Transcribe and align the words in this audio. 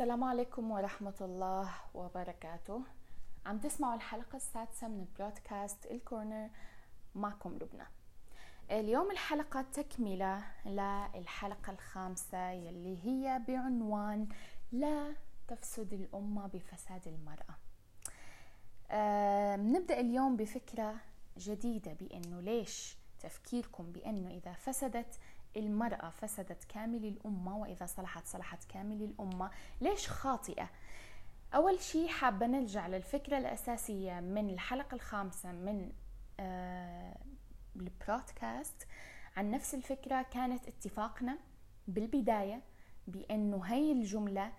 السلام 0.00 0.24
عليكم 0.24 0.70
ورحمة 0.70 1.14
الله 1.20 1.70
وبركاته. 1.94 2.82
عم 3.46 3.58
تسمعوا 3.58 3.94
الحلقة 3.94 4.36
السادسة 4.36 4.88
من 4.88 5.06
برودكاست 5.18 5.86
الكورنر 5.86 6.50
معكم 7.14 7.54
لبنى. 7.54 7.86
اليوم 8.70 9.10
الحلقة 9.10 9.62
تكملة 9.62 10.44
للحلقة 10.66 11.72
الخامسة 11.72 12.50
يلي 12.50 12.98
هي 13.04 13.42
بعنوان 13.48 14.28
لا 14.72 15.14
تفسد 15.48 15.92
الأمة 15.92 16.46
بفساد 16.46 17.08
المرأة. 17.08 17.56
نبدأ 19.56 20.00
اليوم 20.00 20.36
بفكرة 20.36 20.94
جديدة 21.38 21.92
بأنه 21.92 22.40
ليش 22.40 22.96
تفكيركم 23.18 23.92
بأنه 23.92 24.30
إذا 24.30 24.52
فسدت 24.52 25.18
المرأة 25.56 26.10
فسدت 26.10 26.64
كامل 26.64 27.04
الأمة 27.04 27.56
وإذا 27.56 27.86
صلحت 27.86 28.26
صلحت 28.26 28.64
كامل 28.64 29.02
الأمة 29.02 29.50
ليش 29.80 30.08
خاطئة؟ 30.08 30.70
أول 31.54 31.80
شيء 31.80 32.08
حابة 32.08 32.46
نرجع 32.46 32.86
للفكرة 32.86 33.38
الأساسية 33.38 34.20
من 34.20 34.50
الحلقة 34.50 34.94
الخامسة 34.94 35.52
من 35.52 35.92
آه 36.40 37.16
البرودكاست 37.76 38.86
عن 39.36 39.50
نفس 39.50 39.74
الفكرة 39.74 40.22
كانت 40.22 40.68
اتفاقنا 40.68 41.38
بالبداية 41.88 42.62
بأنه 43.06 43.64
هي 43.64 43.92
الجملة 43.92 44.52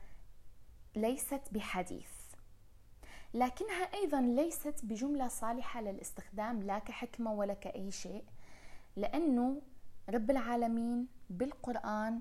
ليست 0.96 1.42
بحديث 1.52 2.10
لكنها 3.34 3.84
أيضا 3.94 4.22
ليست 4.22 4.86
بجملة 4.86 5.28
صالحة 5.28 5.82
للاستخدام 5.82 6.64
لا 6.64 6.80
كحكمة 6.80 7.34
ولا 7.34 7.54
كأي 7.54 7.92
شيء 7.92 8.24
لأنه 8.96 9.62
رب 10.10 10.32
العالمين 10.32 11.08
بالقرآن 11.30 12.20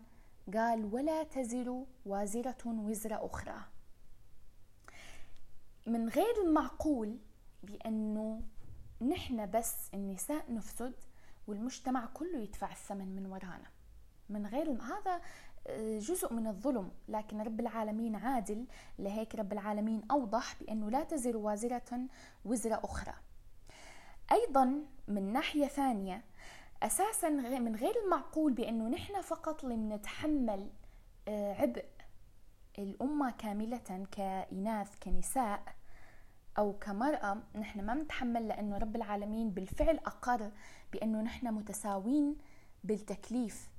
قال 0.54 0.84
ولا 0.84 1.22
تزر 1.22 1.84
وازرة 2.06 2.66
وزر 2.66 3.26
أخرى. 3.26 3.56
من 5.86 6.08
غير 6.08 6.42
المعقول 6.46 7.18
بأنه 7.62 8.42
نحن 9.00 9.50
بس 9.50 9.74
النساء 9.94 10.52
نفسد 10.52 10.94
والمجتمع 11.46 12.06
كله 12.06 12.38
يدفع 12.38 12.72
الثمن 12.72 13.16
من 13.16 13.26
ورانا. 13.26 13.70
من 14.28 14.46
غير 14.46 14.70
هذا 14.70 15.20
آه، 15.66 15.98
جزء 15.98 16.32
من 16.32 16.46
الظلم. 16.46 16.90
لكن 17.08 17.40
رب 17.40 17.60
العالمين 17.60 18.16
عادل. 18.16 18.66
لهيك 18.98 19.34
رب 19.34 19.52
العالمين 19.52 20.02
أوضح 20.10 20.56
بأنه 20.60 20.90
لا 20.90 21.04
تزر 21.04 21.36
وازرة 21.36 22.00
وزر 22.44 22.84
أخرى. 22.84 23.14
أيضا 24.32 24.84
من 25.08 25.32
ناحية 25.32 25.66
ثانية 25.66 26.24
أساسا 26.82 27.28
من 27.28 27.76
غير 27.76 27.94
المعقول 28.04 28.52
بأنه 28.52 28.88
نحن 28.88 29.20
فقط 29.20 29.64
اللي 29.64 29.76
بنتحمل 29.76 30.70
آه، 31.28 31.54
عبء. 31.54 31.84
الأمة 32.78 33.30
كاملة 33.30 34.06
كإناث 34.12 34.98
كنساء 35.02 35.62
أو 36.58 36.72
كمرأة 36.78 37.42
نحن 37.54 37.80
ما 37.80 37.94
بنتحمل 37.94 38.48
لأنه 38.48 38.78
رب 38.78 38.96
العالمين 38.96 39.50
بالفعل 39.50 39.96
أقر 39.96 40.50
بأنه 40.92 41.22
نحن 41.22 41.54
متساوين 41.54 42.36
بالتكليف 42.84 43.70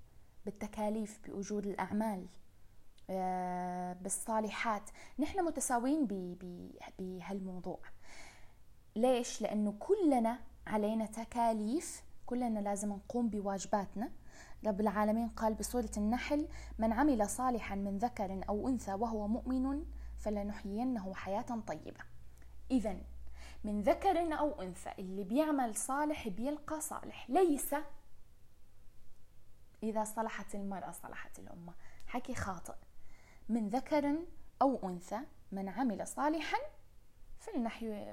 بالتكاليف 0.46 1.20
باجور 1.28 1.64
الأعمال 1.64 2.26
آه، 3.10 3.94
بالصالحات. 3.94 4.90
نحن 5.20 5.46
متساويين 5.46 6.08
بهالموضوع. 7.00 7.80
ليش؟ 8.96 9.42
لأنه 9.42 9.76
كلنا 9.80 10.40
علينا 10.68 11.06
تكاليف 11.06 12.04
كلنا 12.32 12.60
لازم 12.60 12.90
نقوم 12.90 13.30
بواجباتنا. 13.30 14.12
رب 14.66 14.82
العالمين 14.82 15.30
قال 15.30 15.54
بسورة 15.54 15.92
النحل 15.98 16.48
من 16.78 16.94
عمل 16.94 17.30
صالحا 17.30 17.76
من 17.76 17.98
ذكر 17.98 18.42
أو 18.50 18.68
أنثى 18.68 18.94
وهو 18.94 19.28
مؤمن 19.28 19.86
فلنحيينه 20.18 21.14
حياة 21.14 21.62
طيبة. 21.68 22.00
إذا 22.72 22.98
من 23.64 23.82
ذكر 23.82 24.40
أو 24.40 24.62
أنثى 24.62 24.92
اللي 25.00 25.24
بيعمل 25.24 25.76
صالح 25.76 26.28
بيلقى 26.28 26.82
صالح. 26.82 27.30
ليس 27.30 27.76
إذا 29.84 30.04
صلحت 30.04 30.56
المرأة 30.56 30.92
صلحت 30.92 31.40
الأمة. 31.40 31.74
حكي 32.08 32.36
خاطئ. 32.36 32.76
من 33.50 33.70
ذكر 33.70 34.16
أو 34.62 34.90
أنثى 34.90 35.20
من 35.52 35.70
عمل 35.70 36.08
صالحا 36.08 36.58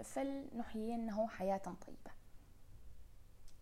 فلنحيينه 0.05 1.28
حياة 1.28 1.62
طيبة. 1.87 2.18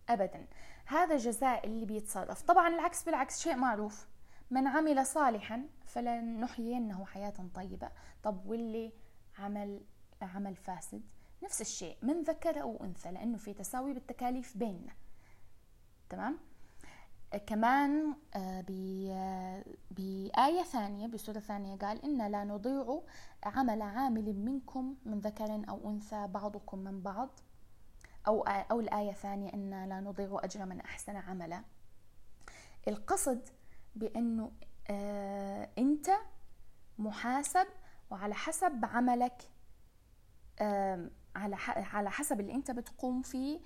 ابدا. 0.08 0.46
هذا 0.86 1.16
جزاء 1.16 1.66
اللي 1.66 1.86
بيتصرف 1.86 2.42
طبعا 2.42 2.68
العكس 2.68 3.04
بالعكس 3.04 3.40
شيء 3.40 3.56
معروف. 3.56 4.08
من 4.50 4.66
عمل 4.66 5.06
صالحا 5.06 5.68
فلنحيينه 5.86 7.04
حياة 7.04 7.34
طيبة. 7.54 7.90
طب 8.22 8.46
واللي 8.46 8.92
عمل 9.38 9.80
عمل 10.22 10.56
فاسد؟ 10.56 11.02
نفس 11.42 11.60
الشيء 11.60 11.96
من 12.02 12.22
ذكر 12.22 12.62
أو 12.62 12.84
أنثى 12.84 13.10
لأنه 13.10 13.38
في 13.38 13.54
تساوي 13.54 13.92
بالتكاليف 13.92 14.56
بيننا. 14.56 14.92
تمام؟ 16.08 16.38
كمان 17.46 18.14
آه، 18.34 18.64
بآية 19.90 20.62
ثانية 20.62 21.06
بسورة 21.06 21.38
ثانية 21.38 21.76
قال 21.76 22.04
إن 22.04 22.30
لا 22.30 22.44
نضيع 22.44 23.02
عمل 23.44 23.82
عامل 23.82 24.36
منكم 24.36 24.94
من 25.04 25.20
ذكر 25.20 25.62
أو 25.68 25.90
أنثى 25.90 26.26
بعضكم 26.26 26.78
من 26.78 27.00
بعض. 27.00 27.40
أو 28.28 28.42
أو 28.42 28.80
الآية 28.80 29.10
الثانية 29.10 29.52
إن 29.54 29.88
لا 29.88 30.00
نضيع 30.00 30.40
أجر 30.44 30.64
من 30.66 30.80
أحسن 30.80 31.16
عملا. 31.16 31.64
القصد 32.88 33.48
بأنه 33.94 34.52
آه 34.90 35.68
أنت 35.78 36.10
محاسب 36.98 37.66
وعلى 38.10 38.34
حسب 38.34 38.84
عملك 38.84 39.42
آه 40.60 41.10
على 41.36 41.56
على 41.76 42.10
حسب 42.10 42.40
اللي 42.40 42.54
أنت 42.54 42.70
بتقوم 42.70 43.22
فيه 43.22 43.60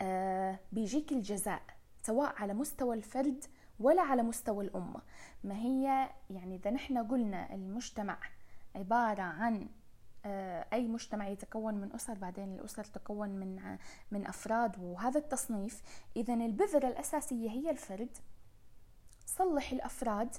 آه 0.00 0.58
بيجيك 0.72 1.12
الجزاء 1.12 1.62
سواء 2.02 2.34
على 2.42 2.54
مستوى 2.54 2.96
الفرد 2.96 3.44
ولا 3.80 4.02
على 4.02 4.22
مستوى 4.22 4.64
الأمة. 4.64 5.02
ما 5.44 5.54
هي 5.54 6.10
يعني 6.30 6.56
إذا 6.56 6.70
نحن 6.70 6.98
قلنا 6.98 7.54
المجتمع 7.54 8.18
عبارة 8.76 9.22
عن 9.22 9.68
أي 10.72 10.88
مجتمع 10.88 11.28
يتكون 11.28 11.74
من 11.74 11.92
أسر 11.94 12.14
بعدين 12.14 12.54
الأسر 12.54 12.84
تتكون 12.84 13.28
من 13.28 13.78
من 14.10 14.26
أفراد. 14.26 14.78
وهذا 14.78 15.18
التصنيف 15.18 15.82
إذا 16.16 16.34
البذرة 16.34 16.88
الأساسية 16.88 17.50
هي 17.50 17.70
الفرد. 17.70 18.16
صلح 19.26 19.72
الأفراد 19.72 20.36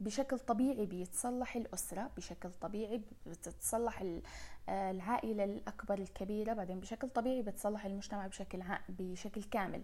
بشكل 0.00 0.38
طبيعي 0.38 0.86
بيتصلح 0.86 1.56
الأسرة 1.56 2.10
بشكل 2.16 2.50
طبيعي 2.50 3.02
بتتصلح 3.26 4.02
آه، 4.68 4.90
العائلة 4.90 5.44
الأكبر 5.44 5.98
الكبيرة 5.98 6.52
بعدين 6.52 6.80
بشكل 6.80 7.08
طبيعي 7.08 7.42
بتصلح 7.42 7.84
المجتمع 7.84 8.26
بشكل 8.26 8.62
بشكل 8.88 9.42
كامل. 9.42 9.82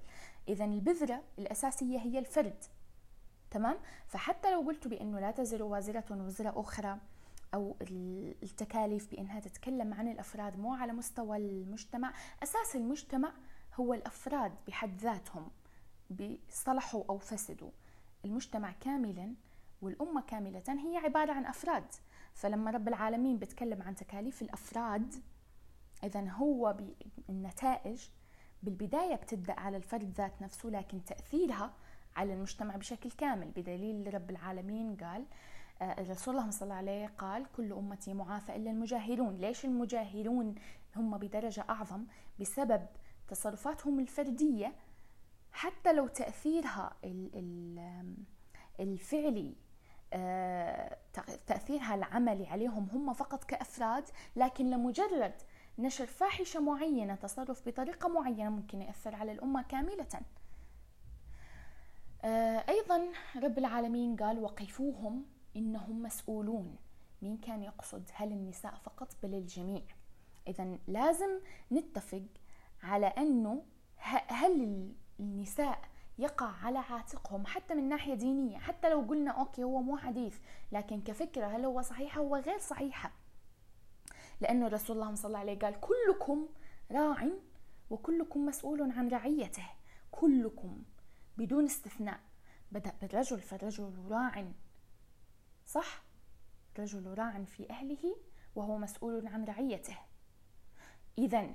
إذا 0.48 0.64
البذرة 0.64 1.22
الأساسية 1.38 1.98
هي 1.98 2.18
الفرد. 2.18 2.64
تمام؟ 3.50 3.76
فحتى 4.06 4.52
لو 4.52 4.60
قلت 4.60 4.88
بأنه 4.88 5.20
لا 5.20 5.30
تزر 5.30 5.62
وازرة 5.62 6.04
وزر 6.10 6.60
أخرى 6.60 6.98
أو 7.54 7.76
التكاليف 8.42 9.10
بإنها 9.10 9.40
تتكلم 9.40 9.94
عن 9.94 10.08
الأفراد 10.08 10.58
مو 10.58 10.74
على 10.74 10.92
مستوى 10.92 11.36
المجتمع. 11.36 12.12
أساس 12.42 12.76
المجتمع 12.76 13.32
هو 13.74 13.94
الأفراد 13.94 14.52
بحد 14.66 14.98
ذاتهم 15.00 15.50
بصلحوا 16.10 17.04
أو 17.08 17.18
فسدوا. 17.18 17.70
المجتمع 18.24 18.72
كاملا 18.80 19.34
والأمة 19.82 20.20
كاملة 20.20 20.62
هي 20.68 20.96
عبارة 20.96 21.32
عن 21.32 21.46
أفراد. 21.46 21.84
فلما 22.34 22.70
رب 22.70 22.88
العالمين 22.88 23.38
بيتكلم 23.38 23.82
عن 23.82 23.94
تكاليف 23.94 24.42
الأفراد 24.42 25.14
اذا 26.04 26.28
هو 26.30 26.76
النتائج 27.28 28.08
بالبداية 28.62 29.14
بتبدأ 29.14 29.60
على 29.60 29.76
الفرد 29.76 30.12
ذات 30.16 30.42
نفسه 30.42 30.68
لكن 30.68 31.04
تأثيرها 31.04 31.74
على 32.16 32.34
المجتمع 32.34 32.76
بشكل 32.76 33.10
كامل. 33.10 33.50
بدليل 33.50 34.14
رب 34.14 34.30
العالمين 34.30 34.96
قال 34.96 35.24
الرسول 35.82 36.38
الله 36.38 36.50
صلى 36.50 36.62
الله 36.62 36.74
عليه 36.74 37.06
قال 37.18 37.46
كل 37.56 37.72
أمتي 37.72 38.14
معافى 38.14 38.56
إلا 38.56 38.70
المجاهرون 38.70 39.36
ليش 39.36 39.64
المجاهرون 39.64 40.54
هم 40.96 41.18
بدرجة 41.18 41.64
أعظم؟ 41.70 42.04
بسبب 42.40 42.86
تصرفاتهم 43.28 44.00
الفردية. 44.00 44.74
حتى 45.52 45.92
لو 45.92 46.06
تأثيرها 46.06 46.96
الفعلي 48.80 49.54
آه، 50.12 50.98
تأثيرها 51.46 51.94
العملي 51.94 52.46
عليهم 52.46 52.88
هم 52.92 53.12
فقط 53.12 53.44
كأفراد 53.44 54.04
لكن 54.36 54.70
لمجرد 54.70 55.34
نشر 55.78 56.06
فاحشة 56.06 56.60
معينة 56.60 57.14
تصرف 57.14 57.68
بطريقة 57.68 58.08
معينة 58.08 58.50
ممكن 58.50 58.82
يأثر 58.82 59.14
على 59.14 59.32
الأمة 59.32 59.62
كاملة. 59.62 60.06
آه، 62.22 62.64
أيضا 62.68 63.08
رب 63.42 63.58
العالمين 63.58 64.16
قال 64.16 64.38
وقفوهم 64.38 65.24
إنهم 65.56 66.02
مسؤولون. 66.02 66.76
مين 67.22 67.36
كان 67.36 67.62
يقصد؟ 67.62 68.10
هل 68.14 68.32
النساء 68.32 68.74
فقط؟ 68.74 69.16
بل 69.22 69.34
الجميع. 69.34 69.82
إذا 70.48 70.78
لازم 70.88 71.40
نتفق 71.72 72.26
على 72.82 73.06
أنه 73.06 73.62
هل 74.28 74.92
النساء 75.20 75.80
يقع 76.18 76.46
على 76.46 76.78
عاتقهم؟ 76.78 77.46
حتى 77.46 77.74
من 77.74 77.88
ناحية 77.88 78.14
دينية. 78.14 78.58
حتى 78.58 78.90
لو 78.90 79.00
قلنا 79.00 79.30
أوكي 79.30 79.64
هو 79.64 79.82
مو 79.82 79.96
حديث. 79.96 80.38
لكن 80.72 81.00
كفكرة 81.00 81.46
هل 81.46 81.64
هو 81.64 81.82
صحيحة 81.82 82.20
هو 82.20 82.36
غير 82.36 82.58
صحيحة 82.58 83.12
لأنه 84.40 84.66
الرسول 84.66 84.96
الله 84.96 85.14
صلى 85.14 85.26
الله 85.28 85.38
عليه 85.38 85.58
قال 85.58 85.80
كلكم 85.80 86.48
راع 86.90 87.28
وكلكم 87.90 88.46
مسؤول 88.46 88.92
عن 88.92 89.08
رعيته. 89.08 89.66
كلكم 90.10 90.82
بدون 91.36 91.64
استثناء. 91.64 92.20
بدأ 92.72 92.92
بالرجل 93.02 93.40
فالرجل 93.40 93.92
راع. 94.08 94.52
صح؟ 95.66 96.02
رجل 96.78 97.14
راع 97.18 97.44
في 97.44 97.70
أهله 97.70 98.16
وهو 98.56 98.78
مسؤول 98.78 99.26
عن 99.26 99.44
رعيته. 99.44 99.98
إذا 101.18 101.54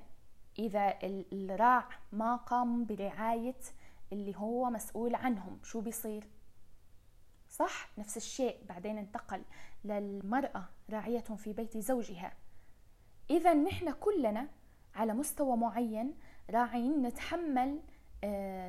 إذا 0.58 0.98
الراع 1.32 1.88
ما 2.12 2.36
قام 2.36 2.84
برعاية 2.84 3.60
اللي 4.12 4.36
هو 4.36 4.70
مسؤول 4.70 5.14
عنهم 5.14 5.58
شو 5.62 5.80
بيصير؟ 5.80 6.24
صح؟ 7.48 7.98
نفس 7.98 8.16
الشيء. 8.16 8.64
بعدين 8.68 8.98
انتقل 8.98 9.42
للمرأة 9.84 10.68
راعية 10.90 11.20
في 11.20 11.52
بيت 11.52 11.78
زوجها. 11.78 12.32
إذا 13.30 13.54
نحن 13.54 13.92
كلنا 13.92 14.48
على 14.94 15.14
مستوى 15.14 15.56
معين 15.56 16.14
راعين 16.50 17.02
نتحمل 17.02 17.80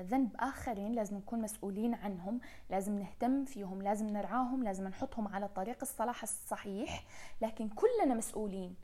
ذنب 0.01 0.35
آخرين 0.39 0.91
لازم 0.91 1.17
نكون 1.17 1.41
مسؤولين 1.41 1.93
عنهم 1.93 2.39
لازم 2.69 2.99
نهتم 2.99 3.45
فيهم 3.45 3.81
لازم 3.81 4.07
نرعاهم 4.07 4.63
لازم 4.63 4.87
نحطهم 4.87 5.27
على 5.27 5.47
طريق 5.47 5.77
الصلاح 5.81 6.23
الصحيح. 6.23 7.03
لكن 7.41 7.69
كلنا 7.69 8.15
مسؤولين 8.15 8.75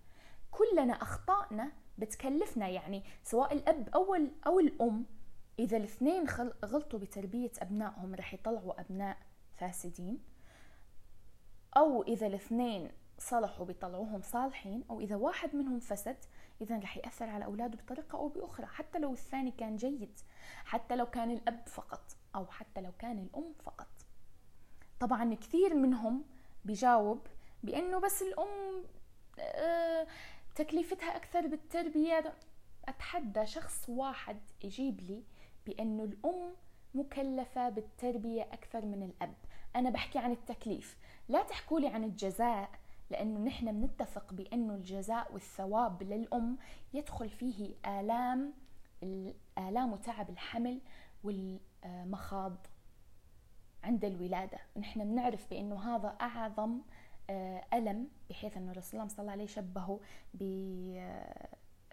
كلنا 0.51 0.93
أخطائنا 0.93 1.71
بتكلفنا. 1.97 2.67
يعني 2.67 3.03
سواء 3.23 3.53
الأب 3.53 3.89
أو, 3.95 4.15
أو 4.47 4.59
الأم 4.59 5.05
إذا 5.59 5.77
الاثنين 5.77 6.25
غلطوا 6.65 6.99
بتربية 6.99 7.51
أبنائهم 7.61 8.15
رح 8.15 8.33
يطلعوا 8.33 8.81
أبناء 8.81 9.17
فاسدين. 9.55 10.19
أو 11.77 12.03
إذا 12.03 12.27
الاثنين 12.27 12.91
صلحوا 13.19 13.65
بيطلعوهم 13.65 14.21
صالحين 14.21 14.83
أو 14.89 14.99
إذا 14.99 15.15
واحد 15.15 15.55
منهم 15.55 15.79
فسد 15.79 16.17
إذا 16.61 16.79
رح 16.79 16.97
يأثر 16.97 17.29
على 17.29 17.45
أولاده 17.45 17.77
بطريقة 17.77 18.17
أو 18.17 18.27
بأخرى 18.27 18.65
حتى 18.65 18.99
لو 18.99 19.13
الثاني 19.13 19.51
كان 19.51 19.75
جيد 19.75 20.19
حتى 20.65 20.95
لو 20.95 21.05
كان 21.05 21.31
الأب 21.31 21.67
فقط 21.67 22.17
أو 22.35 22.45
حتى 22.45 22.81
لو 22.81 22.91
كان 22.99 23.19
الأم 23.19 23.53
فقط. 23.65 23.87
طبعا 24.99 25.33
كثير 25.35 25.73
منهم 25.73 26.23
بيجاوب 26.65 27.27
بأنه 27.63 27.99
بس 27.99 28.21
الأم 28.21 28.83
آه، 29.39 30.07
تكلفتها 30.55 31.15
أكثر 31.15 31.47
بالتربية. 31.47 32.33
أتحدى 32.87 33.45
شخص 33.45 33.89
واحد 33.89 34.39
يجيب 34.63 35.01
لي 35.01 35.23
بأنه 35.65 36.03
الأم 36.03 36.53
مكلفة 36.93 37.69
بالتربية 37.69 38.41
أكثر 38.41 38.85
من 38.85 39.03
الأب. 39.03 39.33
أنا 39.75 39.89
بحكي 39.89 40.19
عن 40.19 40.31
التكليف 40.31 40.97
لا 41.29 41.43
تحكوا 41.43 41.79
لي 41.79 41.87
عن 41.87 42.03
الجزاء 42.03 42.69
لأنه 43.09 43.39
نحن 43.39 43.71
بنتفق 43.71 44.33
بأنه 44.33 44.75
الجزاء 44.75 45.33
والثواب 45.33 46.03
للأم 46.03 46.57
يدخل 46.93 47.29
فيه 47.29 47.75
آلام 47.85 48.53
الآلام 49.03 49.93
وتعب 49.93 50.29
الحمل 50.29 50.81
والمخاض 51.23 52.67
عند 53.83 54.05
الولادة. 54.05 54.57
نحن 54.77 55.03
بنعرف 55.03 55.49
بأنه 55.49 55.95
هذا 55.95 56.07
أعظم 56.21 56.81
آه، 57.29 57.63
ألم 57.73 58.07
بحيث 58.29 58.57
أنه 58.57 58.71
الرسول 58.71 58.99
الله 58.99 59.13
صلى 59.13 59.19
الله 59.19 59.31
عليه 59.31 59.45
شبهه 59.45 59.99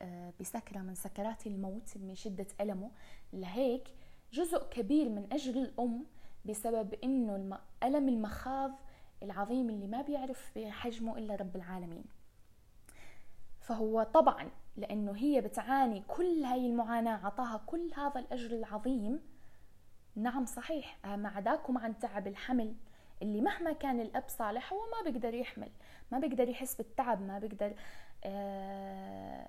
آه، 0.00 0.32
بسكرة 0.40 0.78
من 0.78 0.94
سكرات 0.94 1.46
الموت 1.46 1.96
من 1.96 2.14
شدة 2.14 2.46
ألمه. 2.60 2.90
لهيك 3.32 3.88
جزء 4.32 4.68
كبير 4.68 5.08
من 5.08 5.32
أجر 5.32 5.52
الأم 5.54 6.04
بسبب 6.44 6.94
أنه 6.94 7.58
ألم 7.82 8.08
المخاض 8.08 8.70
العظيم 9.24 9.70
اللي 9.70 9.86
ما 9.86 10.02
بيعرف 10.02 10.52
بحجمه 10.56 11.18
إلا 11.18 11.34
رب 11.36 11.56
العالمين. 11.56 12.04
فهو 13.60 14.02
طبعا 14.02 14.50
لأنه 14.76 15.12
هي 15.16 15.40
بتعاني 15.40 16.02
كل 16.08 16.44
هاي 16.44 16.66
المعاناة 16.66 17.26
عطاها 17.26 17.62
كل 17.66 17.90
هذا 17.96 18.20
الأجر 18.20 18.50
العظيم. 18.50 19.20
نعم 20.16 20.44
صحيح 20.46 20.98
ما 21.04 21.28
عداكم 21.28 21.78
عن 21.78 21.98
تعب 21.98 22.26
الحمل 22.26 22.74
اللي 23.22 23.40
مهما 23.40 23.72
كان 23.72 24.00
الأب 24.00 24.24
صالح 24.28 24.72
هو 24.72 24.78
ما 24.78 25.10
بيقدر 25.10 25.34
يحمل 25.34 25.70
ما 26.12 26.18
بيقدر 26.18 26.48
يحس 26.48 26.76
بالتعب 26.76 27.22
ما 27.22 27.38
بيقدر 27.38 27.74
آه 28.24 29.48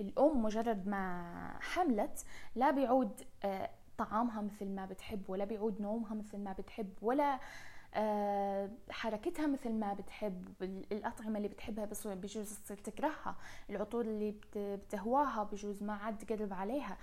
الأم 0.00 0.42
مجرد 0.42 0.88
ما 0.88 1.32
حملت 1.60 2.24
لا 2.54 2.70
بيعود 2.70 3.20
آه 3.44 3.70
طعامها 3.98 4.40
مثل 4.40 4.66
ما 4.68 4.86
بتحب 4.86 5.30
ولا 5.30 5.44
بيعود 5.44 5.80
نومها 5.82 6.14
مثل 6.14 6.38
ما 6.38 6.52
بتحب 6.52 6.92
ولا 7.02 7.34
آه، 7.34 7.40
حركتها 8.90 9.46
مثل 9.46 9.72
ما 9.72 9.94
بتحب 9.94 10.62
الأطعمة 10.92 11.36
اللي 11.36 11.48
بتحبها 11.48 11.84
بجوز 12.04 12.58
تصير 12.58 12.76
تكرهها 12.76 13.36
العطور 13.70 14.04
اللي 14.04 14.34
بتهواها 14.56 15.42
بجوز 15.42 15.82
ما 15.82 15.92
عاد 15.92 16.18
تقرب 16.18 16.52
عليها. 16.52 16.98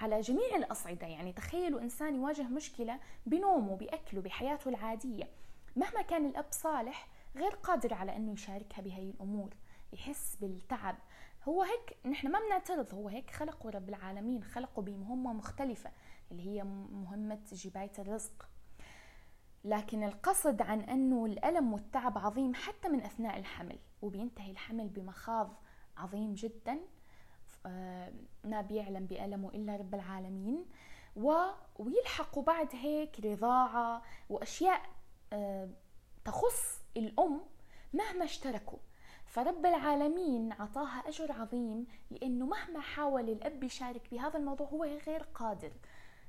على 0.00 0.20
جميع 0.20 0.56
الأصعدة 0.56 1.06
يعني 1.06 1.32
تخيلوا 1.32 1.80
إنسان 1.80 2.14
يواجه 2.14 2.42
مشكلة 2.42 3.00
بنومه 3.26 3.76
بأكله 3.76 4.20
بحياته 4.20 4.68
العادية. 4.68 5.28
مهما 5.76 6.02
كان 6.02 6.26
الأب 6.26 6.46
صالح 6.50 7.08
غير 7.36 7.50
قادر 7.50 7.94
على 7.94 8.16
أنه 8.16 8.32
يشاركها 8.32 8.82
بهي 8.82 9.02
الأمور 9.02 9.54
يحس 9.92 10.36
بالتعب. 10.40 10.96
هو 11.44 11.62
هيك 11.62 12.06
نحن 12.06 12.28
ما 12.28 12.38
بنعترض 12.46 12.94
هو 12.94 13.08
هيك 13.08 13.30
خلقه 13.30 13.70
رب 13.70 13.88
العالمين 13.88 14.44
خلقه 14.44 14.82
بمهمة 14.82 15.32
مختلفة 15.32 15.90
اللي 16.30 16.42
هي 16.48 16.64
مهمة 16.92 17.40
جباية 17.52 17.92
الرزق. 17.98 18.48
لكن 19.64 20.04
القصد 20.04 20.62
عن 20.62 20.80
أنه 20.80 21.26
الألم 21.26 21.72
والتعب 21.72 22.18
عظيم 22.18 22.54
حتى 22.54 22.88
من 22.88 23.02
أثناء 23.02 23.38
الحمل 23.38 23.78
وبينتهي 24.02 24.50
الحمل 24.50 24.88
بمخاض 24.88 25.62
عظيم 25.96 26.34
جدا 26.34 26.78
آه، 27.66 28.12
ما 28.44 28.60
بيعلم 28.60 29.06
بألمه 29.06 29.48
إلا 29.48 29.76
رب 29.76 29.94
العالمين. 29.94 30.66
ويلحقوا 31.78 32.42
بعد 32.42 32.68
هيك 32.72 33.20
رضاعة 33.20 34.02
وأشياء 34.28 34.82
آه، 35.32 35.68
تخص 36.24 36.80
الأم 36.96 37.40
مهما 37.92 38.24
اشتركوا. 38.24 38.78
فرب 39.26 39.66
العالمين 39.66 40.52
عطاها 40.52 41.08
أجر 41.08 41.32
عظيم 41.32 41.86
لأنه 42.10 42.46
مهما 42.46 42.80
حاول 42.80 43.28
الأب 43.28 43.64
يشارك 43.64 44.10
بهذا 44.10 44.38
الموضوع 44.38 44.66
هو 44.66 44.84
غير 44.84 45.22
قادر. 45.34 45.72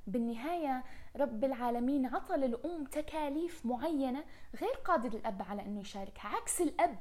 بالنهاية 0.07 0.83
رب 1.15 1.43
العالمين 1.43 2.05
عطى 2.05 2.33
للأم 2.35 2.85
تكاليف 2.85 3.65
معينة 3.65 4.23
غير 4.55 4.73
قادر 4.85 5.09
الأب 5.17 5.41
على 5.41 5.61
أنه 5.65 5.79
يشاركها. 5.79 6.27
عكس 6.27 6.61
الأب 6.61 6.99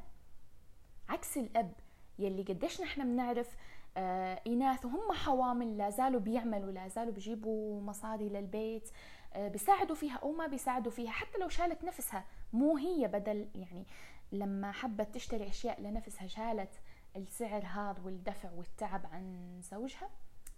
عكس 1.08 1.36
الأب 1.36 1.72
يلي 2.18 2.42
قديش 2.42 2.80
نحن 2.80 3.02
بنعرف 3.04 3.56
آه 3.96 4.40
إناث 4.46 4.84
وهم 4.84 5.12
حوامل 5.12 5.78
لا 5.78 5.90
زالوا 5.90 6.20
بيعملوا 6.20 6.72
لا 6.72 6.88
زالوا 6.88 7.12
بيجيبوا 7.12 7.80
مصاري 7.80 8.28
للبيت 8.28 8.90
آه 9.34 9.48
بيساعدوا 9.48 9.96
فيها 9.96 10.16
أو 10.16 10.32
ما 10.32 10.46
بيساعدوا 10.46 10.92
فيها. 10.92 11.10
حتى 11.10 11.38
لو 11.38 11.48
شالت 11.48 11.84
نفسها 11.84 12.24
مو 12.52 12.76
هي 12.76 13.08
بدل 13.08 13.48
يعني 13.54 13.86
لما 14.32 14.72
حبت 14.72 15.14
تشتري 15.14 15.48
أشياء 15.48 15.80
لنفسها 15.80 16.26
شالت 16.26 16.80
السعر 17.16 17.62
هذا 17.64 18.02
والدفع 18.04 18.50
والتعب 18.52 19.06
عن 19.12 19.58
زوجها 19.62 20.10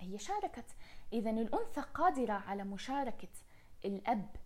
هي 0.02 0.18
شاركت. 0.18 0.76
إذا 1.12 1.30
الأنثى 1.30 1.80
قادرة 1.80 2.32
على 2.32 2.64
مشاركة 2.64 3.28
الأب 3.84 4.36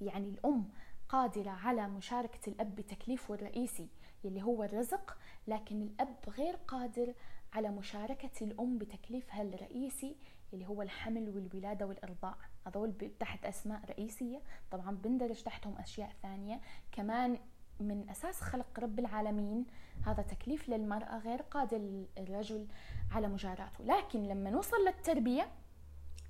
يعني 0.00 0.28
الأم 0.28 0.68
قادرة 1.08 1.50
على 1.50 1.88
مشاركة 1.88 2.50
الأب 2.50 2.74
بتكليفه 2.74 3.34
الرئيسي 3.34 3.88
اللي 4.24 4.42
هو 4.42 4.64
الرزق 4.64 5.18
لكن 5.46 5.82
الأب 5.82 6.16
غير 6.28 6.56
قادر 6.56 7.14
على 7.52 7.68
مشاركة 7.70 8.44
الأم 8.44 8.78
بتكليفها 8.78 9.42
الرئيسي 9.42 10.16
اللي 10.52 10.66
هو 10.66 10.82
الحمل 10.82 11.28
والولادة 11.28 11.86
والإرضاع. 11.86 12.34
هذول 12.66 12.92
تحت 13.20 13.44
أسماء 13.44 13.84
رئيسية 13.84 14.42
طبعا 14.70 14.90
بندرج 14.96 15.42
تحتهم 15.42 15.78
أشياء 15.78 16.12
ثانية. 16.22 16.60
كمان 16.92 17.38
من 17.80 18.10
أساس 18.10 18.40
خلق 18.40 18.80
رب 18.80 18.98
العالمين. 18.98 19.66
هذا 20.06 20.22
تكليف 20.22 20.68
للمرأة 20.68 21.18
غير 21.18 21.42
قادر 21.42 22.04
الرجل 22.18 22.66
على 23.12 23.28
مجاراته. 23.28 23.84
لكن 23.84 24.28
لما 24.28 24.50
نوصل 24.50 24.76
للتربية 24.86 25.48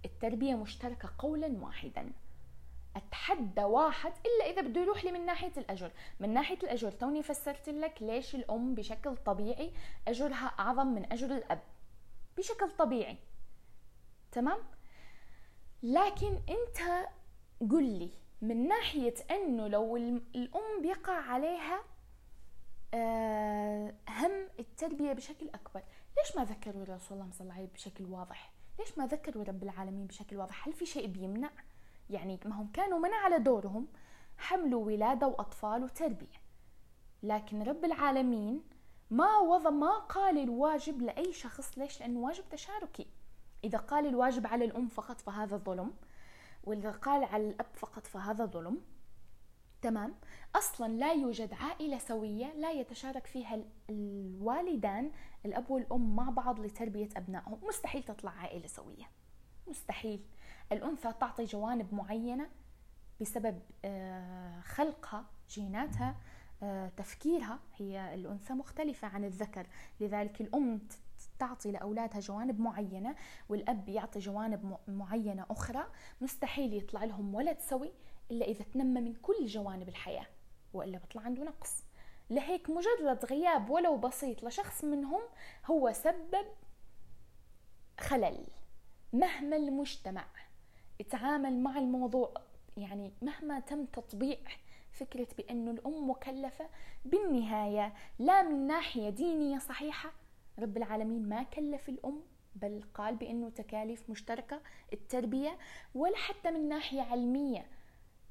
التربية 0.04 0.54
مشتركة 0.54 1.10
قولا 1.18 1.58
واحدا. 1.64 2.12
أتحدى 2.96 3.64
واحد 3.64 4.12
إلا 4.12 4.50
إذا 4.50 4.68
بده 4.68 4.80
يروح 4.80 5.04
لي 5.04 5.12
من 5.12 5.26
ناحية 5.26 5.52
الأجر. 5.56 5.92
من 6.20 6.34
ناحية 6.34 6.58
الأجر 6.62 6.90
توني 6.90 7.22
فسرت 7.22 7.68
لك 7.68 8.02
ليش 8.02 8.34
الأم 8.34 8.74
بشكل 8.74 9.16
طبيعي 9.16 9.72
أجرها 10.08 10.46
أعظم 10.58 10.86
من 10.86 11.12
أجر 11.12 11.34
الأب. 11.36 11.60
بشكل 12.38 12.70
طبيعي. 12.78 13.16
تمام؟ 14.32 14.58
لكن 15.82 16.34
أنت 16.48 17.08
قل 17.70 17.84
لي 17.84 18.10
من 18.42 18.68
ناحية 18.68 19.14
إنه 19.30 19.68
لو 19.68 19.96
الأم 19.96 20.82
بيقع 20.82 21.12
عليها 21.12 21.80
آه، 22.94 23.94
هم 24.08 24.48
التربيه 24.58 25.12
بشكل 25.12 25.48
أكبر. 25.48 25.82
ليش 26.18 26.36
ما 26.36 26.44
ذكروا 26.44 26.82
الرسول 26.82 27.18
الله 27.18 27.30
صلى 27.32 27.40
الله 27.40 27.54
عليه 27.54 27.68
بشكل 27.74 28.04
واضح؟ 28.04 28.52
ليش 28.78 28.98
ما 28.98 29.06
ذكروا 29.06 29.44
رب 29.44 29.62
العالمين 29.62 30.06
بشكل 30.06 30.36
واضح؟ 30.36 30.68
هل 30.68 30.72
في 30.72 30.86
شيء 30.86 31.06
بيمنع؟ 31.06 31.50
يعني 32.10 32.40
ما 32.44 32.60
هم 32.60 32.70
كانوا 32.72 32.98
من 32.98 33.12
على 33.12 33.38
دورهم 33.38 33.88
حملوا 34.38 34.86
ولادة 34.86 35.26
وأطفال 35.26 35.84
وتربية 35.84 36.40
لكن 37.22 37.62
رب 37.62 37.84
العالمين 37.84 38.62
ما 39.10 39.38
وضع 39.38 39.70
ما 39.70 39.98
قال 39.98 40.38
الواجب 40.38 41.02
لأي 41.02 41.32
شخص. 41.32 41.78
ليش؟ 41.78 42.00
لأنه 42.00 42.20
واجب 42.20 42.44
تشاركي. 42.50 43.06
إذا 43.64 43.78
قال 43.78 44.06
الواجب 44.06 44.46
على 44.46 44.64
الأم 44.64 44.88
فقط 44.88 45.20
فهذا 45.20 45.56
ظلم. 45.56 45.92
وإذا 46.64 46.90
قال 46.90 47.24
على 47.24 47.48
الأب 47.48 47.66
فقط 47.74 48.06
فهذا 48.06 48.44
ظلم. 48.44 48.80
تمام؟ 49.82 50.14
أصلا 50.56 50.92
لا 50.92 51.12
يوجد 51.12 51.52
عائلة 51.52 51.98
سوية 51.98 52.52
لا 52.52 52.70
يتشارك 52.70 53.26
فيها 53.26 53.64
الوالدان 53.90 55.10
الأب 55.46 55.70
والأم 55.70 56.16
مع 56.16 56.30
بعض 56.30 56.60
لتربية 56.60 57.08
أبنائهم. 57.16 57.58
مستحيل 57.62 58.02
تطلع 58.02 58.30
عائلة 58.30 58.66
سوية. 58.66 59.10
مستحيل. 59.66 60.24
الأنثى 60.72 61.12
تعطي 61.12 61.44
جوانب 61.44 61.94
معينة 61.94 62.48
بسبب 63.20 63.62
آه، 63.84 64.60
خلقها 64.60 65.24
جيناتها 65.48 66.16
آه، 66.62 66.88
تفكيرها. 66.88 67.58
هي 67.76 68.14
الأنثى 68.14 68.52
مختلفة 68.52 69.08
عن 69.08 69.24
الذكر. 69.24 69.66
لذلك 70.00 70.40
الام 70.40 70.80
تعطي 71.40 71.72
لأولادها 71.72 72.20
جوانب 72.20 72.60
معينة 72.60 73.14
والأب 73.48 73.88
يعطي 73.88 74.18
جوانب 74.18 74.76
معينة 74.88 75.46
أخرى 75.50 75.86
مستحيل 76.20 76.74
يطلع 76.74 77.04
لهم 77.04 77.34
ولد 77.34 77.58
سوي 77.58 77.92
إلا 78.30 78.46
إذا 78.46 78.64
تنمى 78.64 79.00
من 79.00 79.14
كل 79.14 79.46
جوانب 79.46 79.88
الحياة 79.88 80.26
وإلا 80.72 80.98
بطلع 80.98 81.22
عنده 81.22 81.44
نقص. 81.44 81.84
لهيك 82.30 82.70
مجرد 82.70 83.24
غياب 83.24 83.70
ولو 83.70 83.96
بسيط 83.96 84.44
لشخص 84.44 84.84
منهم 84.84 85.20
هو 85.66 85.92
سبب 85.92 86.46
خلل 88.00 88.46
مهما 89.12 89.56
المجتمع 89.56 90.26
يتعامل 91.00 91.58
مع 91.58 91.78
الموضوع. 91.78 92.34
يعني 92.76 93.12
مهما 93.22 93.60
تم 93.60 93.84
تطبيع 93.84 94.38
فكرة 94.92 95.28
بأنه 95.38 95.70
الأم 95.70 96.10
مكلفة 96.10 96.68
بالنهاية 97.04 97.94
لا 98.18 98.42
من 98.42 98.66
ناحية 98.66 99.10
دينية 99.10 99.58
صحيحة 99.58 100.19
رب 100.60 100.76
العالمين 100.76 101.28
ما 101.28 101.42
كلف 101.42 101.88
الأم 101.88 102.22
بل 102.54 102.82
قال 102.94 103.16
بأنه 103.16 103.50
تكاليف 103.50 104.10
مشتركة 104.10 104.60
التربية 104.92 105.58
ولا 105.94 106.16
حتى 106.16 106.50
من 106.50 106.68
ناحية 106.68 107.02
علمية 107.02 107.66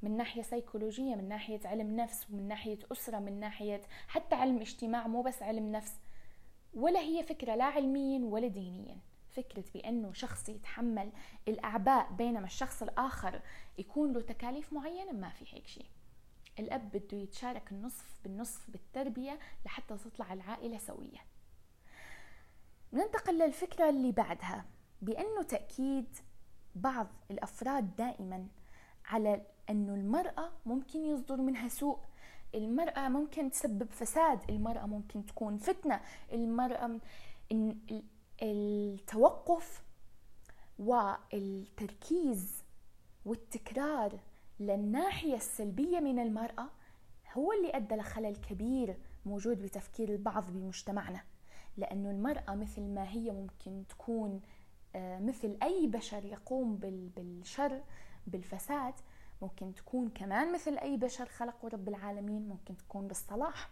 من 0.02 0.18
ناحية 0.18 0.42
سيكولوجية 0.42 1.16
من 1.16 1.28
ناحية 1.28 1.60
علم 1.66 1.96
نفس 1.96 2.30
ومن 2.30 2.48
ناحية 2.48 2.80
أسرة 2.92 3.20
من 3.20 3.40
ناحية 3.40 3.82
حتى 4.08 4.36
علم 4.36 4.58
اجتماع 4.58 5.08
مو 5.08 5.22
بس 5.22 5.44
علم 5.44 5.72
نفس. 5.72 6.00
ولا 6.74 7.00
هي 7.00 7.24
فكرة 7.24 7.56
لا 7.56 7.64
علميا 7.64 8.26
ولا 8.26 8.48
دينيا. 8.48 8.98
فكرة 9.30 9.64
بأنه 9.74 10.14
شخص 10.14 10.50
يتحمل 10.50 11.12
الأعباء 11.48 12.12
بينما 12.12 12.46
الشخص 12.46 12.82
الآخر 12.84 13.42
يكون 13.78 14.14
له 14.14 14.22
تكاليف 14.22 14.74
معينة 14.74 15.12
ما 15.12 15.30
في 15.30 15.46
هيك 15.56 15.68
شيء. 15.68 15.86
الأب 16.60 16.92
بده 16.92 17.18
يتشارك 17.18 17.72
النصف 17.72 18.20
بالنصف 18.24 18.70
بالتربية 18.70 19.40
لحتى 19.66 19.98
تطلع 19.98 20.34
العائلة 20.34 20.78
سوية. 20.78 21.29
ننتقل 22.93 23.38
للفكرة 23.39 23.89
اللي 23.89 24.12
بعدها 24.12 24.65
بأنه 25.01 25.41
تأكيد 25.43 26.05
بعض 26.75 27.08
الأفراد 27.31 27.96
دائما 27.96 28.48
على 29.05 29.41
أنه 29.69 29.93
المرأة 29.93 30.51
ممكن 30.65 31.00
يصدر 31.05 31.36
منها 31.38 31.67
سوء. 31.67 32.00
المرأة 32.55 33.10
ممكن 33.10 33.51
تسبب 33.51 33.91
فساد 33.91 34.39
المرأة 34.50 34.86
ممكن 34.86 35.25
تكون 35.25 35.58
فتنة 35.58 36.01
المرأة 36.34 37.00
التوقف 38.41 39.84
والتركيز 40.79 42.63
والتكرار 43.25 44.19
للناحية 44.60 45.36
السلبية 45.36 46.00
من 46.00 46.19
المرأة 46.19 46.69
هو 47.34 47.53
اللي 47.53 47.75
أدى 47.75 47.96
لخلل 47.96 48.36
كبير 48.36 48.98
موجود 49.25 49.62
بتفكير 49.62 50.10
البعض 50.10 50.51
بمجتمعنا. 50.51 51.24
لأنه 51.78 52.12
المرأة 52.12 52.56
مثل 52.56 52.82
ما 52.82 53.10
هي 53.10 53.32
ممكن 53.32 53.84
تكون 53.90 54.42
آه، 54.96 55.20
مثل 55.20 55.58
أي 55.64 55.88
بشر 55.88 56.26
يقوم 56.26 56.76
بالشر 57.16 57.82
بالفساد 58.28 58.94
ممكن 59.42 59.76
تكون 59.76 60.10
كمان 60.10 60.54
مثل 60.54 60.78
أي 60.78 60.98
بشر 60.98 61.26
خلقه 61.26 61.68
رب 61.68 61.88
العالمين 61.88 62.48
ممكن 62.48 62.78
تكون 62.78 63.08
بالصلاح. 63.08 63.70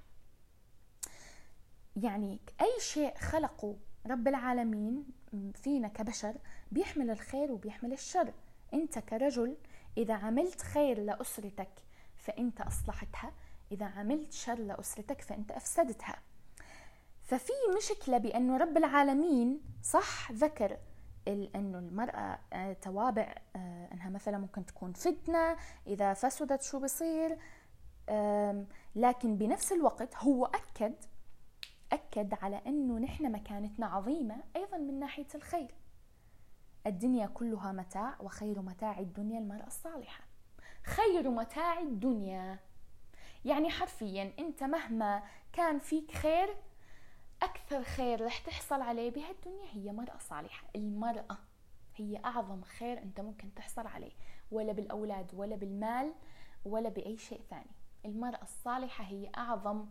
يعني 1.96 2.40
أي 2.62 2.80
شيء 2.80 3.16
خلقه 3.18 3.76
رب 4.06 4.28
العالمين 4.28 5.06
فينا 5.54 5.88
كبشر 5.88 6.38
بيحمل 6.72 7.10
الخير 7.10 7.52
وبيحمل 7.52 7.94
الشر. 7.94 8.34
أنت 8.74 9.00
كرجل 9.00 9.58
إذا 9.98 10.14
عملت 10.14 10.62
خير 10.62 11.00
لأسرتك 11.00 11.72
فأنت 12.16 12.62
أصلحتها 12.62 13.32
إذا 13.72 13.86
عملت 13.86 14.34
شر 14.34 14.60
لأسرتك 14.60 15.22
فأنت 15.22 15.52
أفسدتها. 15.52 16.16
ففي 17.28 17.54
مشكلة 17.78 18.18
بأنه 18.18 18.58
رب 18.58 18.78
العالمين 18.78 19.62
صح 19.84 20.32
ذكر 20.32 20.78
انه 21.28 21.80
المرأة 21.80 22.40
آه، 22.54 22.74
توابع 22.74 23.36
آه، 23.56 23.90
أنها 23.94 24.10
مثلا 24.10 24.38
ممكن 24.38 24.66
تكون 24.66 24.94
فتنة 24.94 25.58
إذا 25.88 26.14
فسدت 26.14 26.62
شو 26.62 26.80
بصير 26.80 27.38
لكن 28.96 29.38
بنفس 29.38 29.72
الوقت 29.72 30.16
هو 30.16 30.46
أكد 30.46 30.94
أكد 31.94 32.34
على 32.42 32.62
أنه 32.68 33.00
نحن 33.00 33.32
مكانتنا 33.32 33.86
عظيمة 33.86 34.36
أيضا 34.56 34.78
من 34.78 35.00
ناحية 35.00 35.28
الخير. 35.36 35.76
الدنيا 36.88 37.28
كلها 37.28 37.72
متاع 37.72 38.16
وخير 38.20 38.62
متاع 38.62 39.00
الدنيا 39.00 39.40
المرأة 39.40 39.68
الصالحة. 39.68 40.24
خير 40.84 41.30
متاع 41.30 41.80
الدنيا. 41.80 42.60
يعني 43.46 43.70
حرفيا 43.70 44.34
أنت 44.40 44.64
مهما 44.64 45.24
كان 45.54 45.80
فيك 45.80 46.12
خير 46.12 46.56
أكثر 47.44 47.84
خير 47.84 48.26
رح 48.26 48.38
تحصل 48.38 48.82
عليه 48.82 49.12
بهالدنيا 49.12 49.66
هي 49.72 49.92
مرأة 49.92 50.18
صالحة. 50.18 50.68
المرأة 50.76 51.38
هي 51.96 52.22
أعظم 52.26 52.62
خير 52.62 52.98
أنت 52.98 53.20
ممكن 53.20 53.54
تحصل 53.54 53.88
عليه 53.88 54.12
ولا 54.52 54.74
بالأولاد 54.74 55.32
ولا 55.34 55.56
بالمال 55.56 56.14
ولا 56.66 56.90
بأي 56.90 57.18
شيء 57.18 57.42
ثاني. 57.50 57.72
المرأة 58.06 58.42
الصالحة 58.42 59.04
هي 59.04 59.30
أعظم 59.38 59.86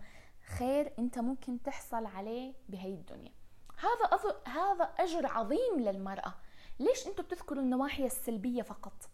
خير 0.59 0.93
أنت 0.99 1.19
ممكن 1.19 1.63
تحصل 1.63 2.07
عليه 2.07 2.55
بهي 2.69 2.95
الدنيا. 2.95 3.33
هذا 3.77 4.35
هذا 4.47 4.85
أجر 4.85 5.27
عظيم 5.27 5.81
للمرأة. 5.81 6.35
ليش 6.79 7.07
أنتم 7.07 7.23
بتذكروا 7.23 7.63
النواحي 7.63 8.07
السلبية 8.07 8.63
فقط؟ 8.63 9.11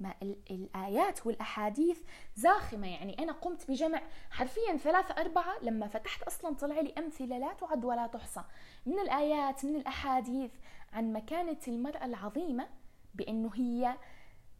ما 0.00 0.14
الآيات 0.50 1.26
والأحاديث 1.26 1.98
زاخمة. 2.36 2.86
يعني 2.86 3.18
أنا 3.18 3.32
قمت 3.32 3.70
بجمع 3.70 4.02
حرفيا 4.30 4.76
ثلاثة 4.76 5.20
أربعة 5.20 5.54
لما 5.62 5.88
فتحت 5.88 6.22
أصلا 6.22 6.54
طلع 6.54 6.80
لي 6.80 6.94
أمثلة 6.98 7.38
لا 7.38 7.52
تعد 7.52 7.84
ولا 7.84 8.06
تحصى. 8.06 8.44
من 8.86 8.98
الآيات 8.98 9.64
من 9.64 9.76
الأحاديث 9.76 10.50
عن 10.92 11.12
مكانة 11.12 11.60
المرأة 11.68 12.04
العظيمة 12.04 12.68
بأنه 13.14 13.50
هي 13.54 13.96